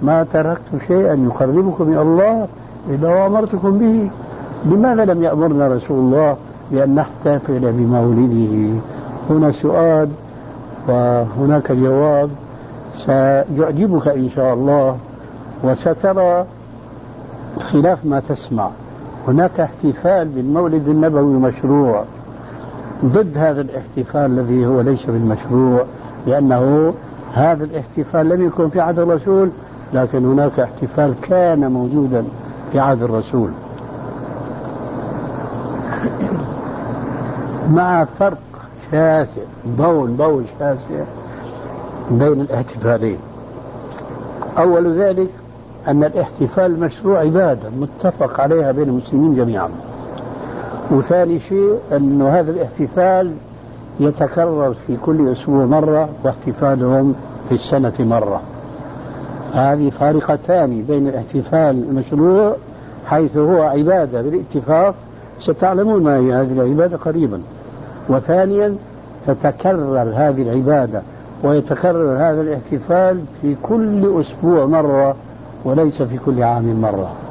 [0.02, 2.48] ما تركت شيئا يقربكم إلى الله
[2.90, 4.10] إلا وأمرتكم به.
[4.66, 6.38] لماذا لم يأمرنا رسول الله
[6.72, 8.82] بأن نحتفل بمولده؟
[9.30, 10.10] هنا سؤال
[10.88, 12.30] وهناك جواب
[13.06, 14.98] سيعجبك إن شاء الله
[15.64, 16.46] وسترى
[17.60, 18.70] خلاف ما تسمع.
[19.28, 22.04] هناك احتفال بالمولد النبوي مشروع.
[23.06, 25.86] ضد هذا الاحتفال الذي هو ليس بالمشروع
[26.28, 26.94] لأنه
[27.34, 29.50] هذا الاحتفال لم يكن في عهد الرسول
[29.94, 32.24] لكن هناك احتفال كان موجودا
[32.72, 33.50] في عهد الرسول.
[37.70, 38.38] مع فرق
[38.92, 39.42] شاسع
[39.78, 41.04] بول بول شاسع
[42.12, 43.18] بين الاحتفالين.
[44.58, 45.30] أول ذلك
[45.88, 49.70] أن الاحتفال مشروع عبادة متفق عليها بين المسلمين جميعا.
[50.92, 53.34] وثاني شيء أن هذا الاحتفال
[54.00, 57.16] يتكرر في كل أسبوع مرة واحتفالهم
[57.50, 58.42] في السنة مرة.
[59.54, 62.56] هذه فارقتان بين الاحتفال المشروع
[63.06, 64.96] حيث هو عبادة بالاتفاق
[65.40, 67.42] ستعلمون ما هي هذه العبادة قريبا.
[68.10, 68.76] وثانيا
[69.28, 71.02] تتكرر هذه العبادة
[71.44, 75.16] ويتكرر هذا الاحتفال في كل أسبوع مرة
[75.66, 77.27] وليس في كل عام مرة.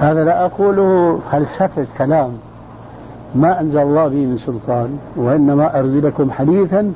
[0.00, 2.30] هذا لا أقوله فلسفة كلام
[3.34, 6.92] ما أنزل الله به من سلطان وإنما أروي لكم حديثا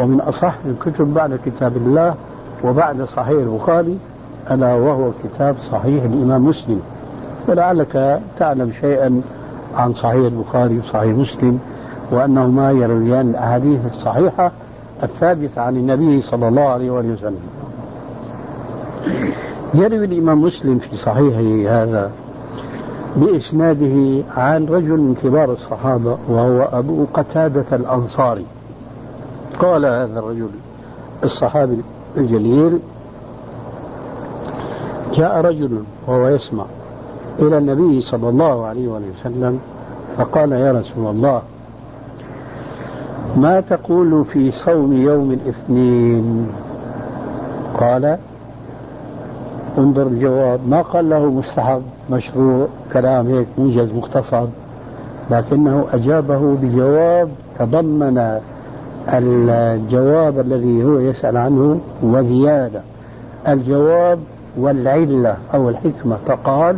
[0.00, 2.14] ومن أصح الكتب بعد كتاب الله
[2.64, 3.98] وبعد صحيح البخاري
[4.50, 6.80] ألا وهو كتاب صحيح الإمام مسلم.
[7.46, 9.22] فلعلك تعلم شيئا
[9.76, 11.58] عن صحيح البخاري وصحيح مسلم
[12.10, 14.52] وأنهما يرويان الأحاديث الصحيحة
[15.02, 17.40] الثابتة عن النبي صلى الله عليه وآله وسلم.
[19.74, 22.10] يروي الإمام مسلم في صحيحه هذا
[23.20, 28.46] بإسناده عن رجل من كبار الصحابة وهو أبو قتادة الأنصاري.
[29.58, 30.48] قال هذا الرجل
[31.24, 31.78] الصحابي
[32.16, 32.78] الجليل
[35.14, 36.64] جاء رجل وهو يسمع
[37.38, 39.60] إلى النبي صلى الله عليه وسلم
[40.16, 41.42] فقال يا رسول الله
[43.36, 46.48] ما تقول في صوم يوم الاثنين؟
[47.80, 48.18] قال
[49.78, 50.60] انظر الجواب.
[50.68, 54.46] ما قال له مستحب مشروع كلام هيك موجز مختصر
[55.30, 58.40] لكنه أجابه بجواب تضمن
[59.08, 62.80] الجواب الذي هو يسأل عنه وزيادة.
[63.48, 64.18] الجواب
[64.58, 66.16] والعلة أو الحكمة.
[66.26, 66.76] فقال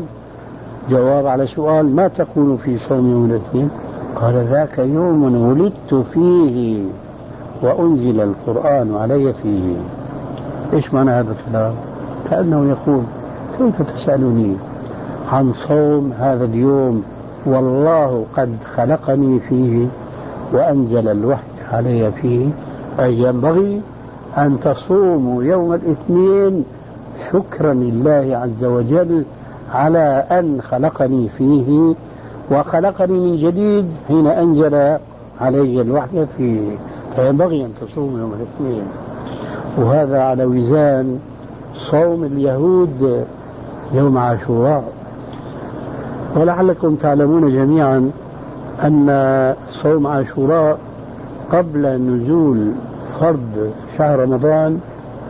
[0.89, 3.71] جواب على سؤال ما تقول في صوم يوم الاثنين؟
[4.17, 6.85] قال ذاك يوم ولدت فيه
[7.63, 9.77] وأنزل القرآن علي فيه.
[10.73, 11.75] إيش معنى هذا الكلام؟
[12.31, 13.03] كأنه يقول
[13.59, 14.57] كيف تسألني
[15.33, 17.03] عن صوم هذا اليوم؟
[17.47, 19.87] والله قد خلقني فيه
[20.53, 22.49] وأنزل الوحي علي فيه.
[23.01, 23.81] أي ينبغي
[24.39, 26.65] أن تصوموا يوم الاثنين
[27.33, 29.25] شكرا لله عز وجل
[29.75, 31.95] على أن خلقني فيه
[32.51, 34.99] وخلقني من جديد حين أنزل
[35.41, 36.77] علي الوحي فيه.
[37.17, 38.83] فينبغي أن تصوم يوم الاثنين.
[39.79, 41.19] وهذا على وزان
[41.81, 43.25] صوم اليهود
[43.93, 44.85] يوم عاشوراء.
[46.37, 48.11] ولعلكم تعلمون جميعا
[48.85, 50.79] أن صوم عاشوراء
[51.53, 52.73] قبل نزول
[53.21, 54.81] فرض شهر رمضان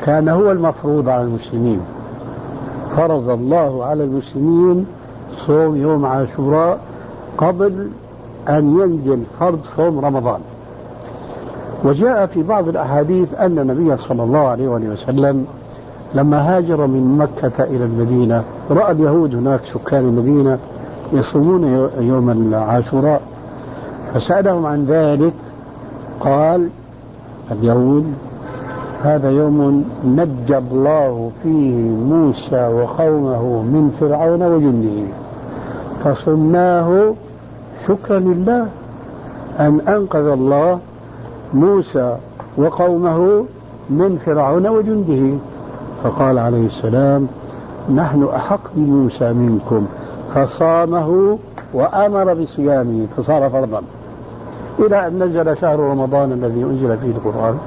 [0.06, 1.80] كان هو المفروض على المسلمين.
[2.96, 4.86] فرض الله على المسلمين
[5.32, 6.78] صوم يوم عاشوراء
[7.38, 7.88] قبل
[8.48, 10.40] أن ينزل فرض صوم رمضان.
[11.84, 15.46] وجاء في بعض الأحاديث أن النبي صلى الله عليه وسلم
[16.14, 20.58] لما هاجر من مكة إلى المدينة رأى اليهود هناك سكان المدينة
[21.12, 21.64] يصومون
[22.00, 23.22] يوم العاشوراء.
[24.14, 25.34] فسألهم عن ذلك
[26.20, 26.68] قال
[27.52, 28.06] اليهود
[29.02, 35.06] هذا يوم نجى الله فيه موسى وقومه من فرعون وجنده.
[36.04, 37.14] فصمناه
[37.86, 38.66] شكرا لله
[39.60, 40.78] أن أنقذ الله
[41.54, 42.16] موسى
[42.58, 43.44] وقومه
[43.90, 45.38] من فرعون وجنده.
[46.02, 47.28] فقال عليه السلام
[47.94, 49.86] نحن أحق بموسى منكم.
[50.34, 51.38] فصامه
[51.74, 53.82] وأمر بصيامه فصار فرضا
[54.78, 57.58] إلى أن نزل شهر رمضان الذي أنزل فيه القرآن.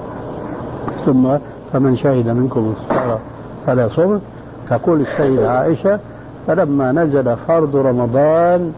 [1.05, 1.37] ثم
[1.73, 3.19] فمن شهد منكم الصلاة
[3.65, 4.21] فلا صوم.
[4.69, 5.99] تقول السيدة عائشة
[6.47, 8.71] فلما نزل فرض رمضان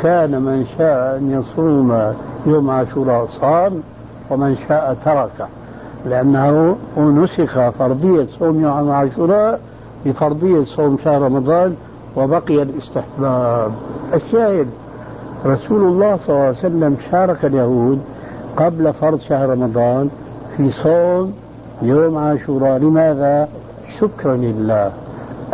[0.00, 2.12] كان من شاء أن يصوم
[2.46, 3.72] يوم عاشوراء صام
[4.30, 5.48] ومن شاء ترك
[6.06, 9.60] لأنه نسخ فرضية صوم يوم عاشوراء
[10.06, 11.74] بفرضية صوم شهر رمضان
[12.16, 13.72] وبقي الاستحباب.
[14.14, 14.66] الشاهد
[15.46, 18.00] رسول الله صلى الله عليه وسلم شارك اليهود
[18.56, 20.08] قبل فرض شهر رمضان
[20.56, 21.32] في صوم
[21.82, 22.78] يوم عاشوراء.
[22.78, 23.48] لماذا؟
[24.00, 24.92] شكرا لله.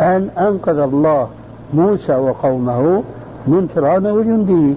[0.01, 1.27] أن أنقذ الله
[1.73, 3.03] موسى وقومه
[3.47, 4.73] من فرعون وجنده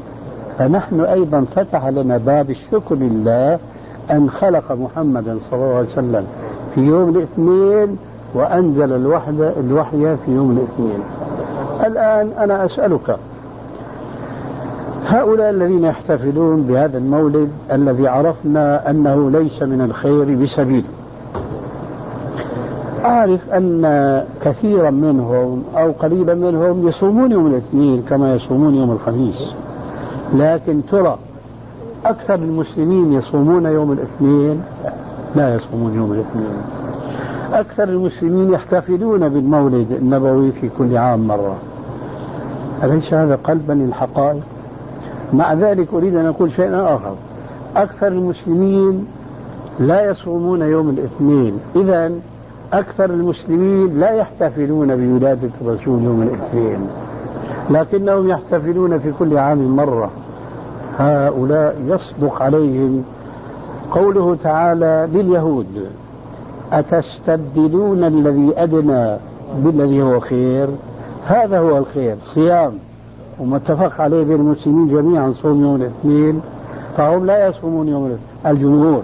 [0.58, 3.58] فنحن أيضا فتح لنا باب الشكر لله
[4.10, 6.24] أن خلق محمدا صلى الله عليه وسلم
[6.74, 7.96] في يوم الاثنين
[8.34, 11.00] وأنزل الوحدة الوحي في يوم الاثنين.
[11.86, 13.16] الآن أنا أسألك
[15.06, 20.84] هؤلاء الذين يحتفلون بهذا المولد الذي عرفنا أنه ليس من الخير بسبيل
[23.04, 29.54] أعرف أن كثيرا منهم أو قليلا منهم يصومون يوم الاثنين كما يصومون يوم الخميس.
[30.34, 31.18] لكن ترى
[32.04, 34.62] أكثر المسلمين يصومون يوم الاثنين.
[35.34, 36.62] لا يصومون يوم الاثنين.
[37.52, 41.56] أكثر المسلمين يحتفلون بالمولد النبوي في كل عام مرة.
[42.82, 44.42] أليس هذا قلبا للحقائق؟
[45.32, 47.14] مع ذلك أريد أن أقول شيئا آخر.
[47.76, 49.06] أكثر المسلمين
[49.78, 51.58] لا يصومون يوم الاثنين.
[51.76, 52.12] إذا
[52.72, 56.86] أكثر المسلمين لا يحتفلون بولادة الرسول يوم الاثنين.
[57.70, 60.10] لكنهم يحتفلون في كل عام مرة.
[60.98, 63.04] هؤلاء يصدق عليهم.
[63.90, 65.66] قوله تعالى لليهود
[66.72, 69.16] أتستبدلون الذي أدنى
[69.58, 70.68] بالذي هو خير؟
[71.26, 72.72] هذا هو الخير صيام.
[73.40, 76.40] ومتفق عليه بين المسلمين جميعا صوم يوم الاثنين.
[76.96, 79.02] فهم لا يصومون يوم الاثنين الجمهور.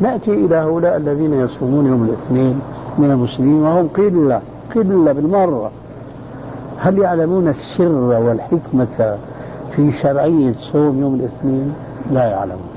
[0.00, 2.60] نأتي إلى هؤلاء الذين يصومون يوم الاثنين
[2.98, 4.40] من المسلمين وهم قلة
[4.74, 5.70] قلة بالمرة.
[6.78, 9.18] هل يعلمون السر والحكمة
[9.78, 11.74] في شرعية صوم يوم الاثنين
[12.12, 12.68] لا يعلمون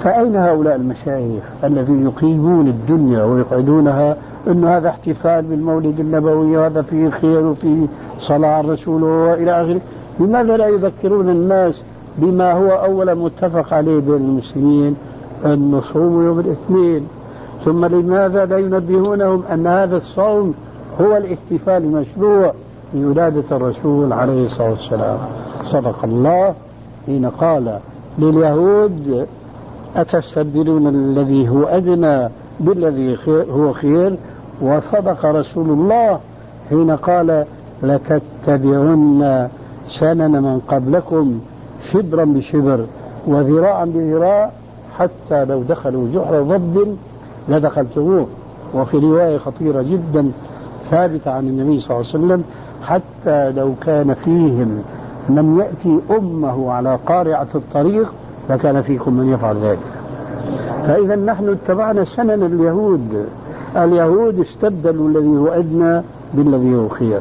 [0.00, 4.16] فأين هؤلاء المشايخ الذين يقيمون الدنيا ويقعدونها
[4.46, 7.86] أن هذا احتفال بالمولد النبوي وهذا فيه خير وفيه
[8.18, 9.80] صلاة على الرسول وإلى آخره؟
[10.20, 11.82] لماذا لا يذكرون الناس
[12.18, 14.96] بما هو أولا متفق عليه بين المسلمين
[15.44, 17.06] أن نصوم يوم الاثنين؟
[17.64, 20.54] ثم لماذا لا ينبهونهم أن هذا الصوم
[21.00, 22.54] هو الاحتفال المشروع
[22.94, 25.18] بولادة الرسول عليه الصلاة والسلام.
[25.72, 26.54] صدق الله.
[27.06, 27.78] حين قال
[28.18, 29.26] لليهود
[29.96, 32.28] أتستبدلون الذي هو أدنى
[32.60, 34.16] بالذي هو خير؟
[34.62, 36.20] وصدق رسول الله
[36.70, 37.44] حين قال
[37.82, 39.48] لتتبعن
[40.00, 41.40] سنن من قبلكم
[41.92, 42.86] شبرا بشبر
[43.26, 44.50] وذراعا بذراع
[44.98, 46.96] حتى لو دخلوا جحر ضب
[47.48, 48.26] لدخلتموه.
[48.74, 50.30] وفي رواية خطيرة جدا
[50.90, 52.44] ثابتة عن النبي صلى الله عليه وسلم
[52.84, 54.82] حتى لو كان فيهم
[55.28, 58.12] من يأتي أمه على قارعة الطريق
[58.50, 59.78] لكان فيكم من يفعل ذلك.
[60.86, 63.26] فإذا نحن اتبعنا سنن اليهود.
[63.76, 66.02] اليهود استبدلوا الذي هو أدنى
[66.34, 67.20] بالذي هو خير.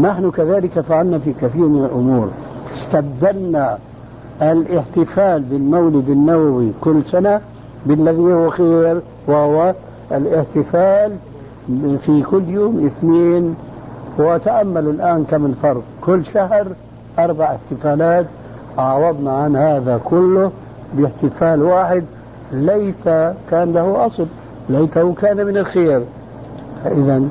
[0.00, 2.28] نحن كذلك فعلنا في كثير من الأمور.
[2.74, 3.78] استبدلنا
[4.42, 7.40] الاحتفال بالمولد النووي كل سنة
[7.86, 9.74] بالذي هو خير وهو
[10.12, 11.12] الاحتفال
[11.98, 13.54] في كل يوم اثنين
[14.18, 16.66] وتأمل الآن كم الفرق؟ كل شهر
[17.18, 18.26] أربع احتفالات
[18.78, 20.50] عوضنا عن هذا كله
[20.94, 22.04] باحتفال واحد.
[22.52, 24.26] ليت كان له أصل
[24.68, 26.02] ليته كان من الخير.
[26.84, 27.22] فإذا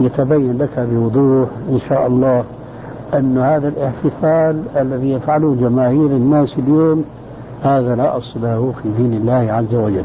[0.00, 2.44] يتبين لك بوضوح إن شاء الله
[3.14, 7.04] أن هذا الاحتفال الذي يفعله جماهير الناس اليوم
[7.62, 10.04] هذا لا أصل له في دين الله عز وجل.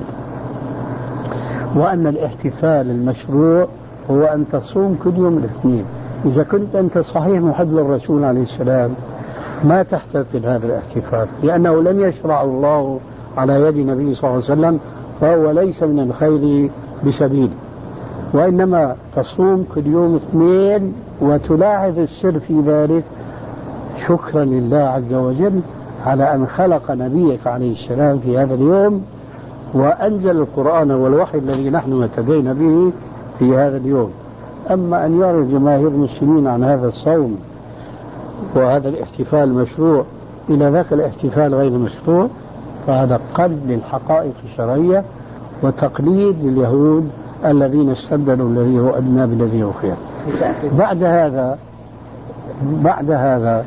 [1.75, 3.67] وأن الاحتفال المشروع
[4.11, 5.85] هو أن تصوم كل يوم الاثنين.
[6.25, 8.91] إذا كنت أنت صحيح محب للرسول عليه السلام
[9.63, 12.99] ما تحتفل هذا الاحتفال لأنه لم يشرع الله
[13.37, 14.79] على يد النبي صلى الله عليه وسلم
[15.21, 16.69] فهو ليس من الخير
[17.07, 17.49] بسبيل.
[18.33, 23.03] وإنما تصوم كل يوم اثنين وتلاحظ السر في ذلك.
[24.07, 25.61] شكرا لله عز وجل
[26.05, 29.01] على أن خلق نبيك عليه السلام في هذا اليوم
[29.73, 32.91] وأنزل القرآن والوحي الذي نحن اهتدينا به
[33.39, 34.11] في هذا اليوم.
[34.71, 37.39] أما أن يعرض جماهير المسلمين عن هذا الصوم
[38.55, 40.03] وهذا الاحتفال المشروع
[40.49, 42.27] إلى ذاك الاحتفال غير مشروع
[42.87, 45.03] فهذا قلب للحقائق الشرعية
[45.63, 47.09] وتقليد لليهود
[47.45, 49.95] الذين استبدلوا الذي هو أدنى بالذي هو خير.
[50.77, 51.57] بعد هذا
[52.63, 53.65] بعد هذا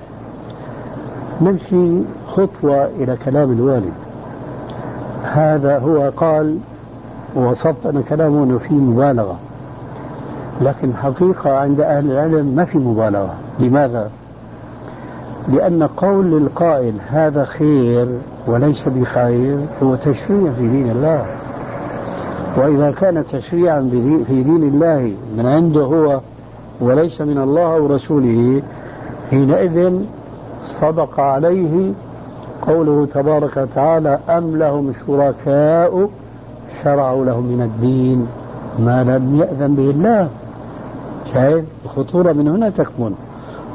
[1.40, 3.92] نمشي خطوة إلى كلام الوالد.
[5.22, 6.58] هذا هو قال
[7.36, 9.38] ووصفت أن كلامه أنه فيه مبالغة.
[10.60, 13.34] لكن حقيقة عند أهل العلم ما في مبالغة.
[13.58, 14.10] لماذا؟
[15.48, 18.08] لأن قول القائل هذا خير
[18.46, 21.26] وليس بخير هو تشريع في دين الله.
[22.56, 23.80] وإذا كان تشريعا
[24.26, 26.20] في دين الله من عنده هو
[26.80, 28.62] وليس من الله أو رسوله
[29.30, 30.02] حينئذ
[30.80, 31.92] صدق عليه
[32.62, 36.08] قوله تبارك وتعالى أم لهم شركاء
[36.82, 38.26] شرعوا لهم من الدين
[38.78, 40.28] ما لم يأذن به الله.
[41.32, 43.14] شايف الخطورة من هنا تكمن.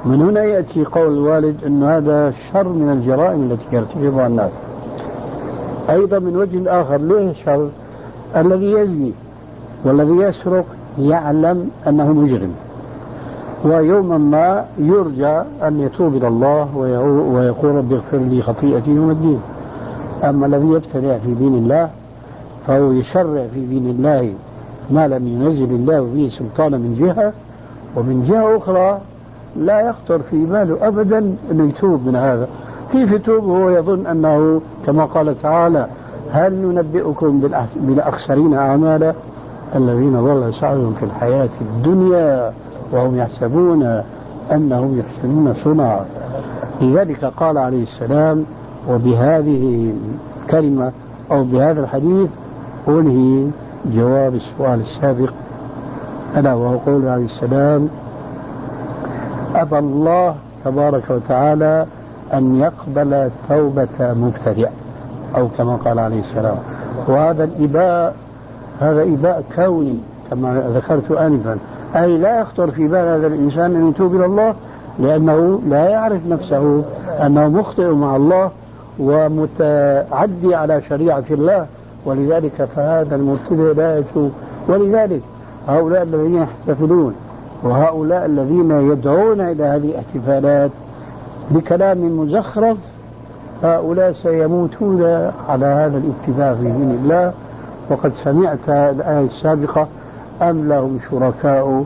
[0.05, 4.51] من هنا يأتي قول الوالد أن هذا شر من الجرائم التي يرتكبها الناس.
[5.89, 7.69] أيضا من وجه آخر ليه شر؟
[8.35, 9.11] الذي يزني
[9.85, 10.65] والذي يسرق
[10.99, 12.51] يعلم أنه مجرم.
[13.65, 16.77] ويوما ما يرجى أن يتوب إلى الله
[17.33, 19.39] ويقول رب اغفر لي خطيئتي يوم الدين.
[20.23, 21.89] أما الذي يبتدع في دين الله
[22.67, 24.33] فهو يشرع في دين الله
[24.91, 27.33] ما لم ينزل الله به سلطانا من جهة
[27.97, 28.99] ومن جهة أخرى
[29.55, 32.47] لا يخطر في باله أبدا أنه يتوب من هذا.
[32.91, 35.87] كيف يتوب؟ وهو يظن أنه كما قال تعالى
[36.31, 37.41] هل ننبئكم
[37.75, 39.13] بالأخسرين أعمالا
[39.75, 42.53] الذين ضل سعيهم في الحياة الدنيا
[42.91, 44.01] وهم يحسبون
[44.51, 46.05] أنهم يحسنون صنعا.
[46.81, 48.45] لذلك قال عليه السلام
[48.89, 49.93] وبهذه
[50.43, 50.91] الكلمة
[51.31, 52.29] أو بهذا الحديث
[52.87, 53.47] أنهي
[53.85, 55.33] جواب السؤال السابق
[56.35, 57.89] ألا وهو قول عليه السلام
[59.55, 61.85] أبى الله تبارك وتعالى
[62.33, 64.69] أن يقبل توبة مبتدع
[65.37, 66.57] أو كما قال عليه السلام.
[67.07, 68.15] وهذا الإباء
[68.79, 69.99] هذا إباء كوني
[70.29, 71.57] كما ذكرت آنفا.
[71.95, 74.53] أي لا يخطر في بال هذا الإنسان أن يتوب إلى الله
[74.99, 76.83] لأنه لا يعرف نفسه
[77.21, 78.51] أنه مخطئ مع الله
[78.99, 81.65] ومتعدي على شريعة الله.
[82.05, 84.31] ولذلك فهذا المبتدئ لا يتوب.
[84.67, 85.21] ولذلك
[85.67, 87.13] هؤلاء الذين يحتفلون
[87.63, 90.71] وهؤلاء الذين يدعون إلى هذه الاحتفالات
[91.51, 92.77] بكلام مزخرف
[93.63, 95.03] هؤلاء سيموتون
[95.49, 97.33] على هذا الاتفاق في دين الله.
[97.89, 99.87] وقد سمعت الآية السابقة
[100.41, 101.83] أم لهم شركاء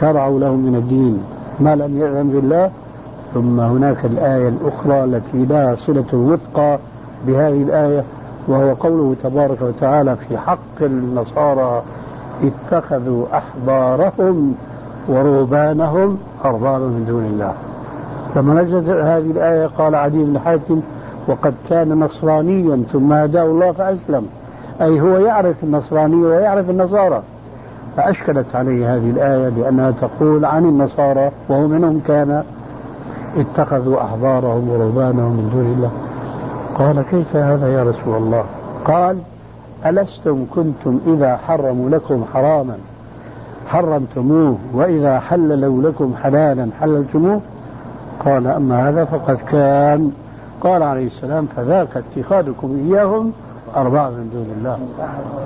[0.00, 1.22] شرعوا لهم من الدين
[1.60, 2.70] ما لم يأذن بالله؟
[3.34, 6.78] ثم هناك الآية الأخرى التي لها صلة وثقى
[7.26, 8.04] بهذه الآية
[8.48, 11.82] وهو قوله تبارك وتعالى في حق النصارى
[12.42, 14.54] اتخذوا أحبارهم
[15.08, 17.52] ورهبانهم أربابا من دون الله.
[18.36, 20.80] لما نزلت هذه الآية قال عدي بن حاتم
[21.28, 24.26] وقد كان نصرانيا ثم هداه الله فأسلم.
[24.80, 27.22] أي هو يعرف النصرانية ويعرف النصارى.
[27.96, 32.42] فأشكلت عليه هذه الآية لأنها تقول عن النصارى وهو منهم كان
[33.36, 35.90] اتخذوا أحبارهم ورهبانهم من دون الله.
[36.78, 38.44] قال كيف هذا يا رسول الله؟
[38.84, 39.18] قال
[39.86, 42.76] ألستم كنتم إذا حرموا لكم حراما؟
[43.66, 47.40] حرمتموه وإذا حللوا لكم حلالا حللتموه؟
[48.24, 50.12] قال أما هذا فقد كان.
[50.60, 53.32] قال عليه السلام فذاك اتخاذكم إياهم
[53.76, 54.78] أربعة من دون الله.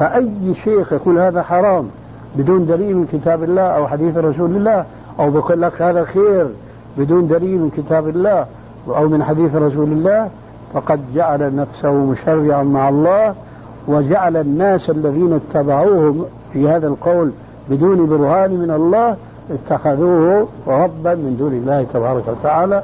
[0.00, 1.88] فأي شيخ يقول هذا حرام
[2.36, 4.84] بدون دليل من كتاب الله أو حديث رسول الله
[5.20, 6.46] أو بقول لك هذا خير
[6.98, 8.46] بدون دليل من كتاب الله
[8.88, 10.28] أو من حديث رسول الله
[10.72, 13.34] فقد جعل نفسه مشرعا مع الله
[13.88, 17.30] وجعل الناس الذين اتبعوه في هذا القول
[17.70, 19.16] بدون برهان من الله
[19.50, 22.82] اتخذوه ربا من دون الله تبارك وتعالى.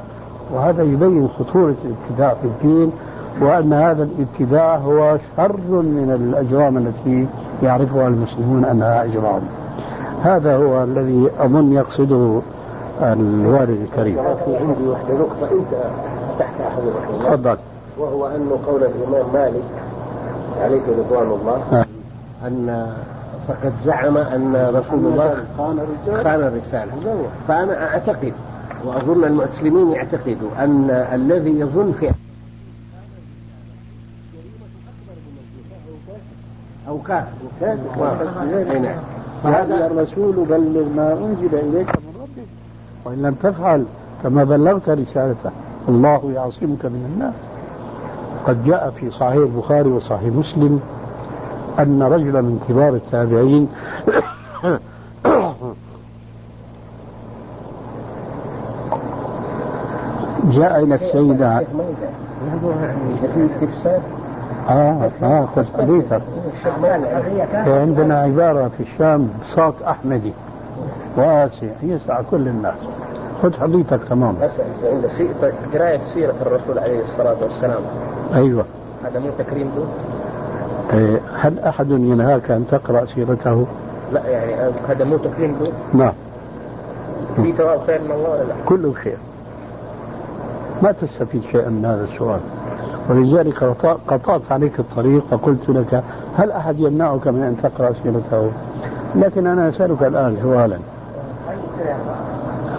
[0.53, 2.91] وهذا يبين خطورة الابتداع في الدين
[3.41, 7.27] وأن هذا الابتداع هو شر من الأجرام التي
[7.63, 9.41] يعرفها المسلمون أنها أجرام.
[10.23, 12.41] هذا هو الذي أظن يقصده
[13.01, 14.19] الوالد الكريم.
[14.47, 15.83] عندي وحدة نقطة أنت
[16.35, 16.81] فتحت أحد
[17.19, 17.57] تفضل.
[17.99, 19.63] وهو أن قول الإمام مالك
[20.61, 21.85] عليه رضوان الله آه.
[22.47, 22.93] أن
[23.47, 25.45] فقد زعم أن رسول الله
[26.23, 26.91] خان الرسالة.
[27.47, 28.33] فأنا أعتقد
[28.85, 32.11] وأظن المسلمين يعتقدوا أن الذي يظن في
[36.87, 37.27] أو كافر.
[37.61, 38.99] أي نعم.
[39.43, 42.47] هذا الرسول بلغ ما أنزل إليك من ربك.
[43.05, 43.85] وإن لم تفعل
[44.23, 45.51] فما بلغت رسالته.
[45.89, 47.33] الله يعصمك من الناس.
[48.45, 50.79] قد جاء في صحيح البخاري وصحيح مسلم
[51.79, 53.67] أن رجلا من كبار التابعين
[60.51, 61.63] جاء إلى السيدة
[63.33, 64.01] في استفسار
[64.69, 66.21] آه آه خذ حديثك
[67.67, 70.33] عندنا عبارة في الشام بساط أحمدي.
[71.17, 72.75] واسع يسع كل الناس.
[73.43, 74.35] خذ حديثك تمام.
[74.41, 75.29] أسأل عند سي-
[75.77, 77.81] قراية سيرة الرسول عليه الصلاة والسلام.
[78.35, 78.65] أيوة.
[79.05, 79.85] هذا مو تكريم له؟
[80.97, 83.65] إيه، هل أحد ينهاك أن تقرأ سيرته؟
[84.13, 86.13] لا يعني هذا مو تكريم له؟ نعم
[87.35, 89.17] في ثواب خير من الله ولا لا؟ كله خير
[90.81, 92.39] ما تستفيد شيئا من هذا السؤال.
[93.09, 96.03] ولذلك قطع- قطعت عليك الطريق وقلت لك
[96.37, 98.49] هل أحد يمنعك من أن تقرأ سيرته؟
[99.15, 100.77] لكن أنا أسألك الآن سؤالا.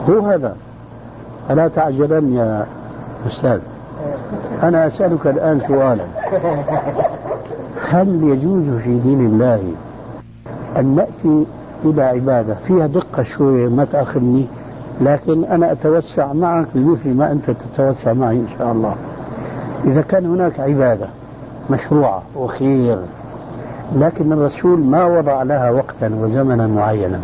[0.09, 0.57] هو هذا.
[1.51, 2.67] ألا تعجلن يا
[3.27, 3.61] أستاذ؟
[4.63, 6.05] أنا أسألك الآن سؤالا.
[7.89, 9.73] هل يجوز في دين الله
[10.77, 11.47] أن نأتي
[11.85, 14.47] إلى عبادة؟ فيها دقة شوية ما تأخذني
[15.01, 18.95] لكن أنا أتوسع معك بمثل ما أنت تتوسع معي إن شاء الله.
[19.85, 21.07] إذا كان هناك عبادة
[21.71, 22.99] مشروعة وخير
[23.97, 27.21] لكن الرسول ما وضع لها وقتا وزمنا معينا.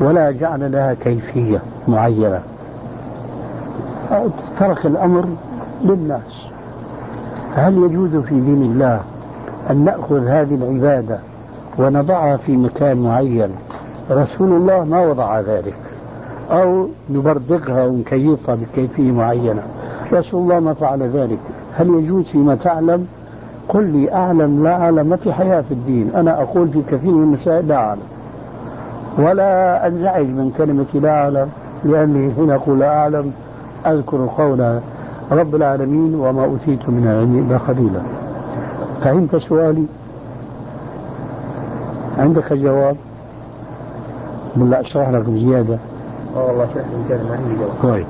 [0.00, 2.40] ولا جعل لها كيفية معينة.
[4.58, 5.24] ترك الأمر
[5.84, 6.46] للناس.
[7.52, 9.00] فهل يجوز في دين الله
[9.70, 11.18] أن نأخذ هذه العبادة
[11.78, 13.50] ونضعها في مكان معين؟
[14.10, 15.76] رسول الله ما وضع ذلك.
[16.50, 19.62] أو نبردقها ونكيفها بكيفية معينة.
[20.12, 21.38] رسول الله ما فعل ذلك.
[21.76, 23.06] هل يجوز فيما تعلم؟
[23.68, 26.10] قل لي أعلم لا أعلم ما في حياة في الدين.
[26.14, 28.17] أنا أقول في كثير من المسائل لا أعلم.
[29.18, 31.48] ولا أنزعج من كلمة لا أعلم
[31.84, 33.32] لأني حين أقول لا أعلم.
[33.86, 34.80] أذكر قول
[35.32, 38.00] رب العالمين وما أوتيت من العلم إلا قليلا.
[39.00, 39.84] فهمت سؤالي؟
[42.18, 42.96] عندك جواب؟
[44.56, 45.78] ولا أشرح لك بزيادة.
[46.36, 47.70] آه والله شيخ ما عندي جواب.
[47.82, 48.06] طيب.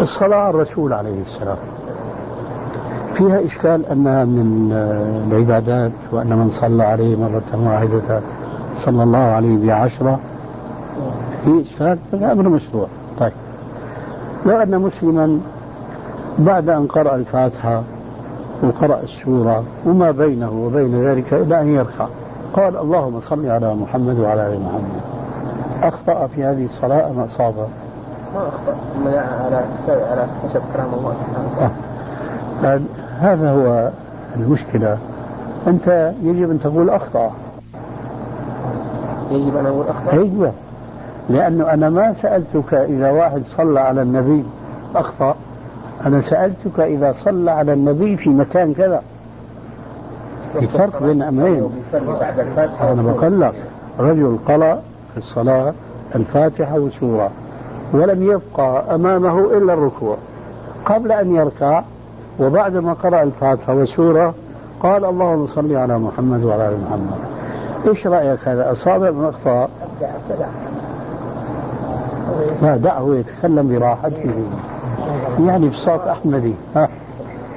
[0.00, 1.58] الصلاة على الرسول عليه السلام.
[3.18, 8.20] فيها إشكال أنها من آه، العبادات وأن من صلى عليه مرة واحدة
[8.76, 10.18] صلى الله عليه بعشرة.
[11.44, 12.86] في إشكال؟ هذا أمر مشروع.
[13.20, 13.32] طيب.
[14.46, 15.40] لو أن مسلما
[16.38, 17.82] بعد أن قرأ الفاتحة
[18.62, 22.06] وقرأ السورة وما بينه وبين ذلك إلى أن يركع
[22.52, 25.00] قال اللهم صل على محمد وعلى آل محمد.
[25.82, 27.54] أخطأ في هذه الصلاة أم أصاب؟
[28.34, 28.76] ما أخطأ.
[28.96, 31.14] أما على على حسب كلام الله.
[31.26, 31.70] سبحانه
[32.60, 32.97] وتعالى.
[33.18, 33.90] هذا هو
[34.36, 34.98] المشكلة.
[35.66, 37.30] أنت يجب أن تقول أخطأ.
[39.30, 40.52] يجب أن أقول أخطأ؟ أيوة
[41.30, 44.44] لأنه أنا ما سألتك إذا واحد صلى على النبي
[44.94, 45.36] أخطأ.
[46.06, 49.02] أنا سألتك إذا صلى على النبي في مكان كذا.
[50.52, 51.70] في فرق بين أمرين.
[52.80, 53.54] أنا بقول لك
[53.98, 54.74] رجل قرأ
[55.12, 55.72] في الصلاة
[56.14, 57.30] الفاتحة وسورة
[57.92, 60.16] ولم يبقى أمامه إلا الركوع.
[60.84, 61.82] قبل أن يركع
[62.40, 64.34] وبعد ما قرأ الفاتحة وسورة
[64.80, 67.18] قال اللهم صل على محمد وعلى آل محمد.
[67.88, 69.70] إيش رأيك هذا؟ أصاب من أخطاء.
[72.62, 74.34] لا دعه يتكلم براحته.
[75.46, 76.54] يعني بصوت أحمدي.
[76.76, 76.88] ها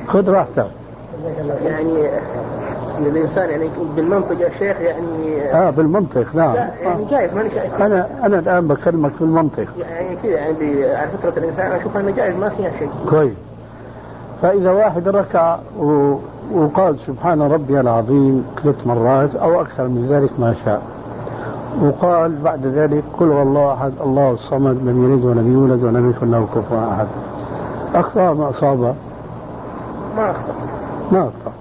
[0.07, 0.67] خذ راحتك.
[1.65, 2.09] يعني
[2.99, 6.53] إن الإنسان يعني بالمنطق يا شيخ يعني آه بالمنطق نعم.
[6.55, 9.65] لا يعني جائز ماني شايف أنا أنا الآن بكلمك بالمنطق.
[9.79, 12.89] يعني كذا يعني على فطرة الإنسان أنا أشوف أنه جائز ما فيها شيء.
[13.09, 13.33] كويس.
[14.41, 15.57] فإذا واحد ركع.
[16.53, 20.81] وقال سبحان ربي العظيم ثلاث مرات أو أكثر من ذلك ما شاء.
[21.81, 26.31] وقال بعد ذلك قل هو الله أحد الله الصمد لم يلد ولم يولد ولم يكن
[26.31, 27.07] له كفوا أحد.
[27.95, 28.95] أخطأ ما أصاب؟
[30.17, 30.53] ما أخطأ.
[31.11, 31.51] ما أخطأ.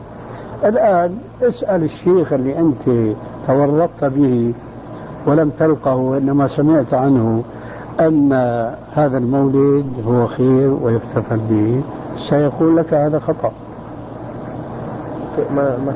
[0.65, 3.15] الآن اسأل الشيخ اللي أنت
[3.47, 4.53] تورطت به
[5.27, 7.43] ولم تلقه وإنما سمعت عنه
[8.01, 8.33] أن
[8.93, 11.83] هذا المولد هو خير ويحتفل به.
[12.29, 13.53] سيقول لك هذا خطأ.
[15.57, 15.95] ما ما.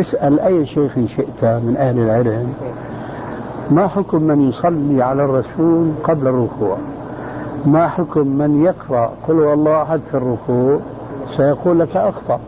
[0.00, 2.54] اسأل أي شيخ شئت من أهل العلم.
[3.70, 6.76] ما حكم من يصلي على الرسول قبل الركوع؟
[7.66, 10.78] ما حكم من يقرأ قل هو الله أحد في الركوع؟
[11.36, 12.40] سيقول لك أخطأ.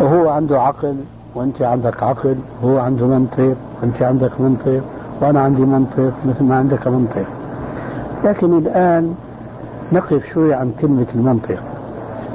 [0.00, 0.96] وهو عنده عقل
[1.34, 4.80] وأنت عندك عقل هو عنده منطق وأنت عندك منطق
[5.20, 7.26] وأنا عندي منطق مثل ما عندك منطق.
[8.24, 9.14] لكن الآن
[9.92, 11.58] نقف شوي عن كلمة المنطق.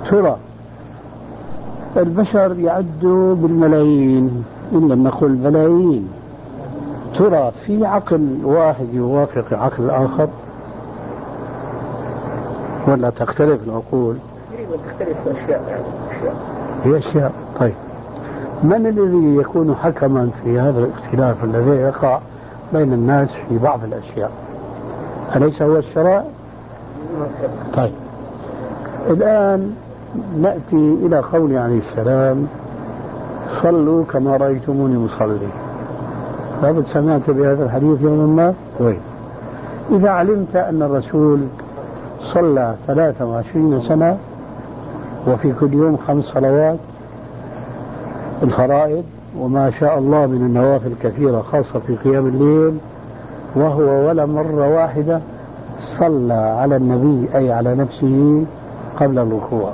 [0.09, 0.37] ترى
[1.97, 4.43] البشر يعدوا بالملايين
[4.73, 6.07] إن لم نقل بلايين.
[7.15, 10.29] ترى في عقل واحد يوافق عقل آخر.
[12.87, 14.17] ولا تختلف العقول.
[15.27, 16.35] اشياء
[16.83, 17.31] هي أشياء.
[17.59, 17.75] طيب.
[18.63, 22.19] من الذي يكون حكما في هذا الاختلاف الذي يقع
[22.73, 24.31] بين الناس في بعض الأشياء؟
[25.35, 26.23] أليس هو الشرع؟
[27.73, 27.91] طيب.
[29.09, 29.75] الآن
[30.41, 32.47] نأتي إلى قول عليه السلام
[33.61, 35.47] صلوا كما رأيتموني مصلي
[36.63, 38.99] لابد سمعت بهذا الحديث يوما ما؟ طيب.
[39.91, 41.39] إذا علمت أن الرسول
[42.33, 44.17] صلى 23 سنة
[45.27, 46.79] وفي كل يوم خمس صلوات
[48.43, 49.03] الفرائض
[49.39, 52.77] وما شاء الله من النوافل كثيرة خاصة في قيام الليل
[53.55, 55.21] وهو ولا مرة واحدة
[55.81, 58.45] صلى على النبي أي على نفسه
[58.99, 59.71] قبل الركوع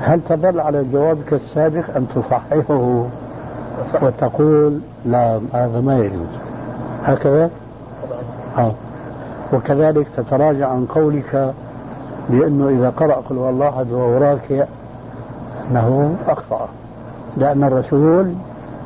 [0.00, 3.04] هل تظل على جوابك السابق أن تصححه
[4.02, 6.28] وتقول لا هذا ما يجوز
[7.04, 7.50] هكذا؟
[8.58, 8.72] آه.
[9.52, 11.54] وكذلك تتراجع عن قولك
[12.30, 14.64] بأنه إذا قرأ قل هو الله أحد وهو راكع
[15.70, 16.68] أنه أخطأ
[17.36, 18.34] لأن الرسول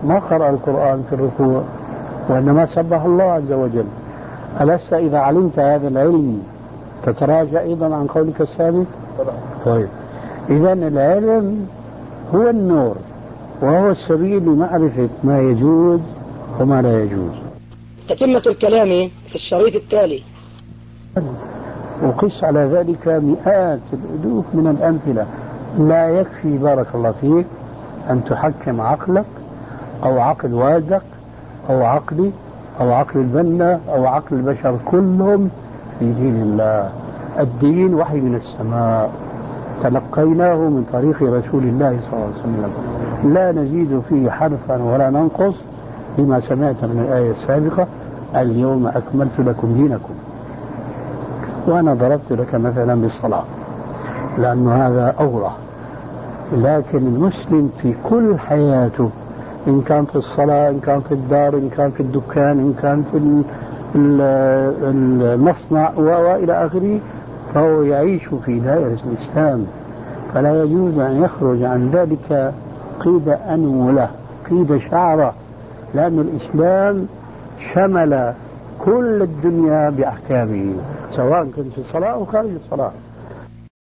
[0.05, 1.62] ما قرأ القرآن في الركوع
[2.28, 3.87] وإنما سبح الله عز وجل
[4.61, 6.42] ألست إذا علمت هذا العلم
[7.02, 8.86] تتراجع أيضا عن قولك السابق؟
[9.64, 9.88] طيب.
[10.50, 11.66] إذا العلم
[12.34, 12.96] هو النور
[13.62, 16.00] وهو السبيل لمعرفة ما يجوز
[16.61, 17.32] وما لا يجوز.
[18.09, 20.22] تتمة الكلام في الشريط التالي.
[22.02, 25.26] وقس على ذلك مئات الألوف من الأمثلة.
[25.78, 27.46] لا يكفي بارك الله فيك
[28.11, 29.24] أن تحكم عقلك
[30.04, 31.02] أو عقل والدك
[31.70, 32.30] أو عقلي
[32.81, 35.51] أو عقل البنا أو عقل البشر كلهم
[35.99, 36.91] في دين الله.
[37.39, 39.11] الدين وحي من السماء.
[39.83, 42.72] تلقيناه من طريق رسول الله صلى الله عليه وسلم.
[43.35, 45.55] لا نزيد فيه حرفا ولا ننقص
[46.18, 47.87] لما سمعت من الآية السابقة.
[48.37, 50.14] اليوم أكملت لكم دينكم.
[51.68, 53.45] وأنا ضربت لك مثلا بالصلاة.
[54.39, 55.57] لأن هذا أوضح
[56.53, 59.11] لكن المسلم في كل حياته
[59.66, 63.42] إن كان في الصلاة إن كان في الدار إن كان في الدكان إن كان في
[65.34, 66.98] المصنع وإلى آخره
[67.54, 69.66] فهو يعيش في دائرة الإسلام.
[70.34, 72.52] فلا يجوز أن يخرج عن ذلك
[73.00, 74.10] قيد أنملة
[74.50, 75.34] قيد شعرة
[75.94, 77.06] لأن الإسلام
[77.74, 78.32] شمل
[78.78, 80.74] كل الدنيا بأحكامه
[81.10, 82.90] سواء كنت في الصلاة أو خارج الصلاة.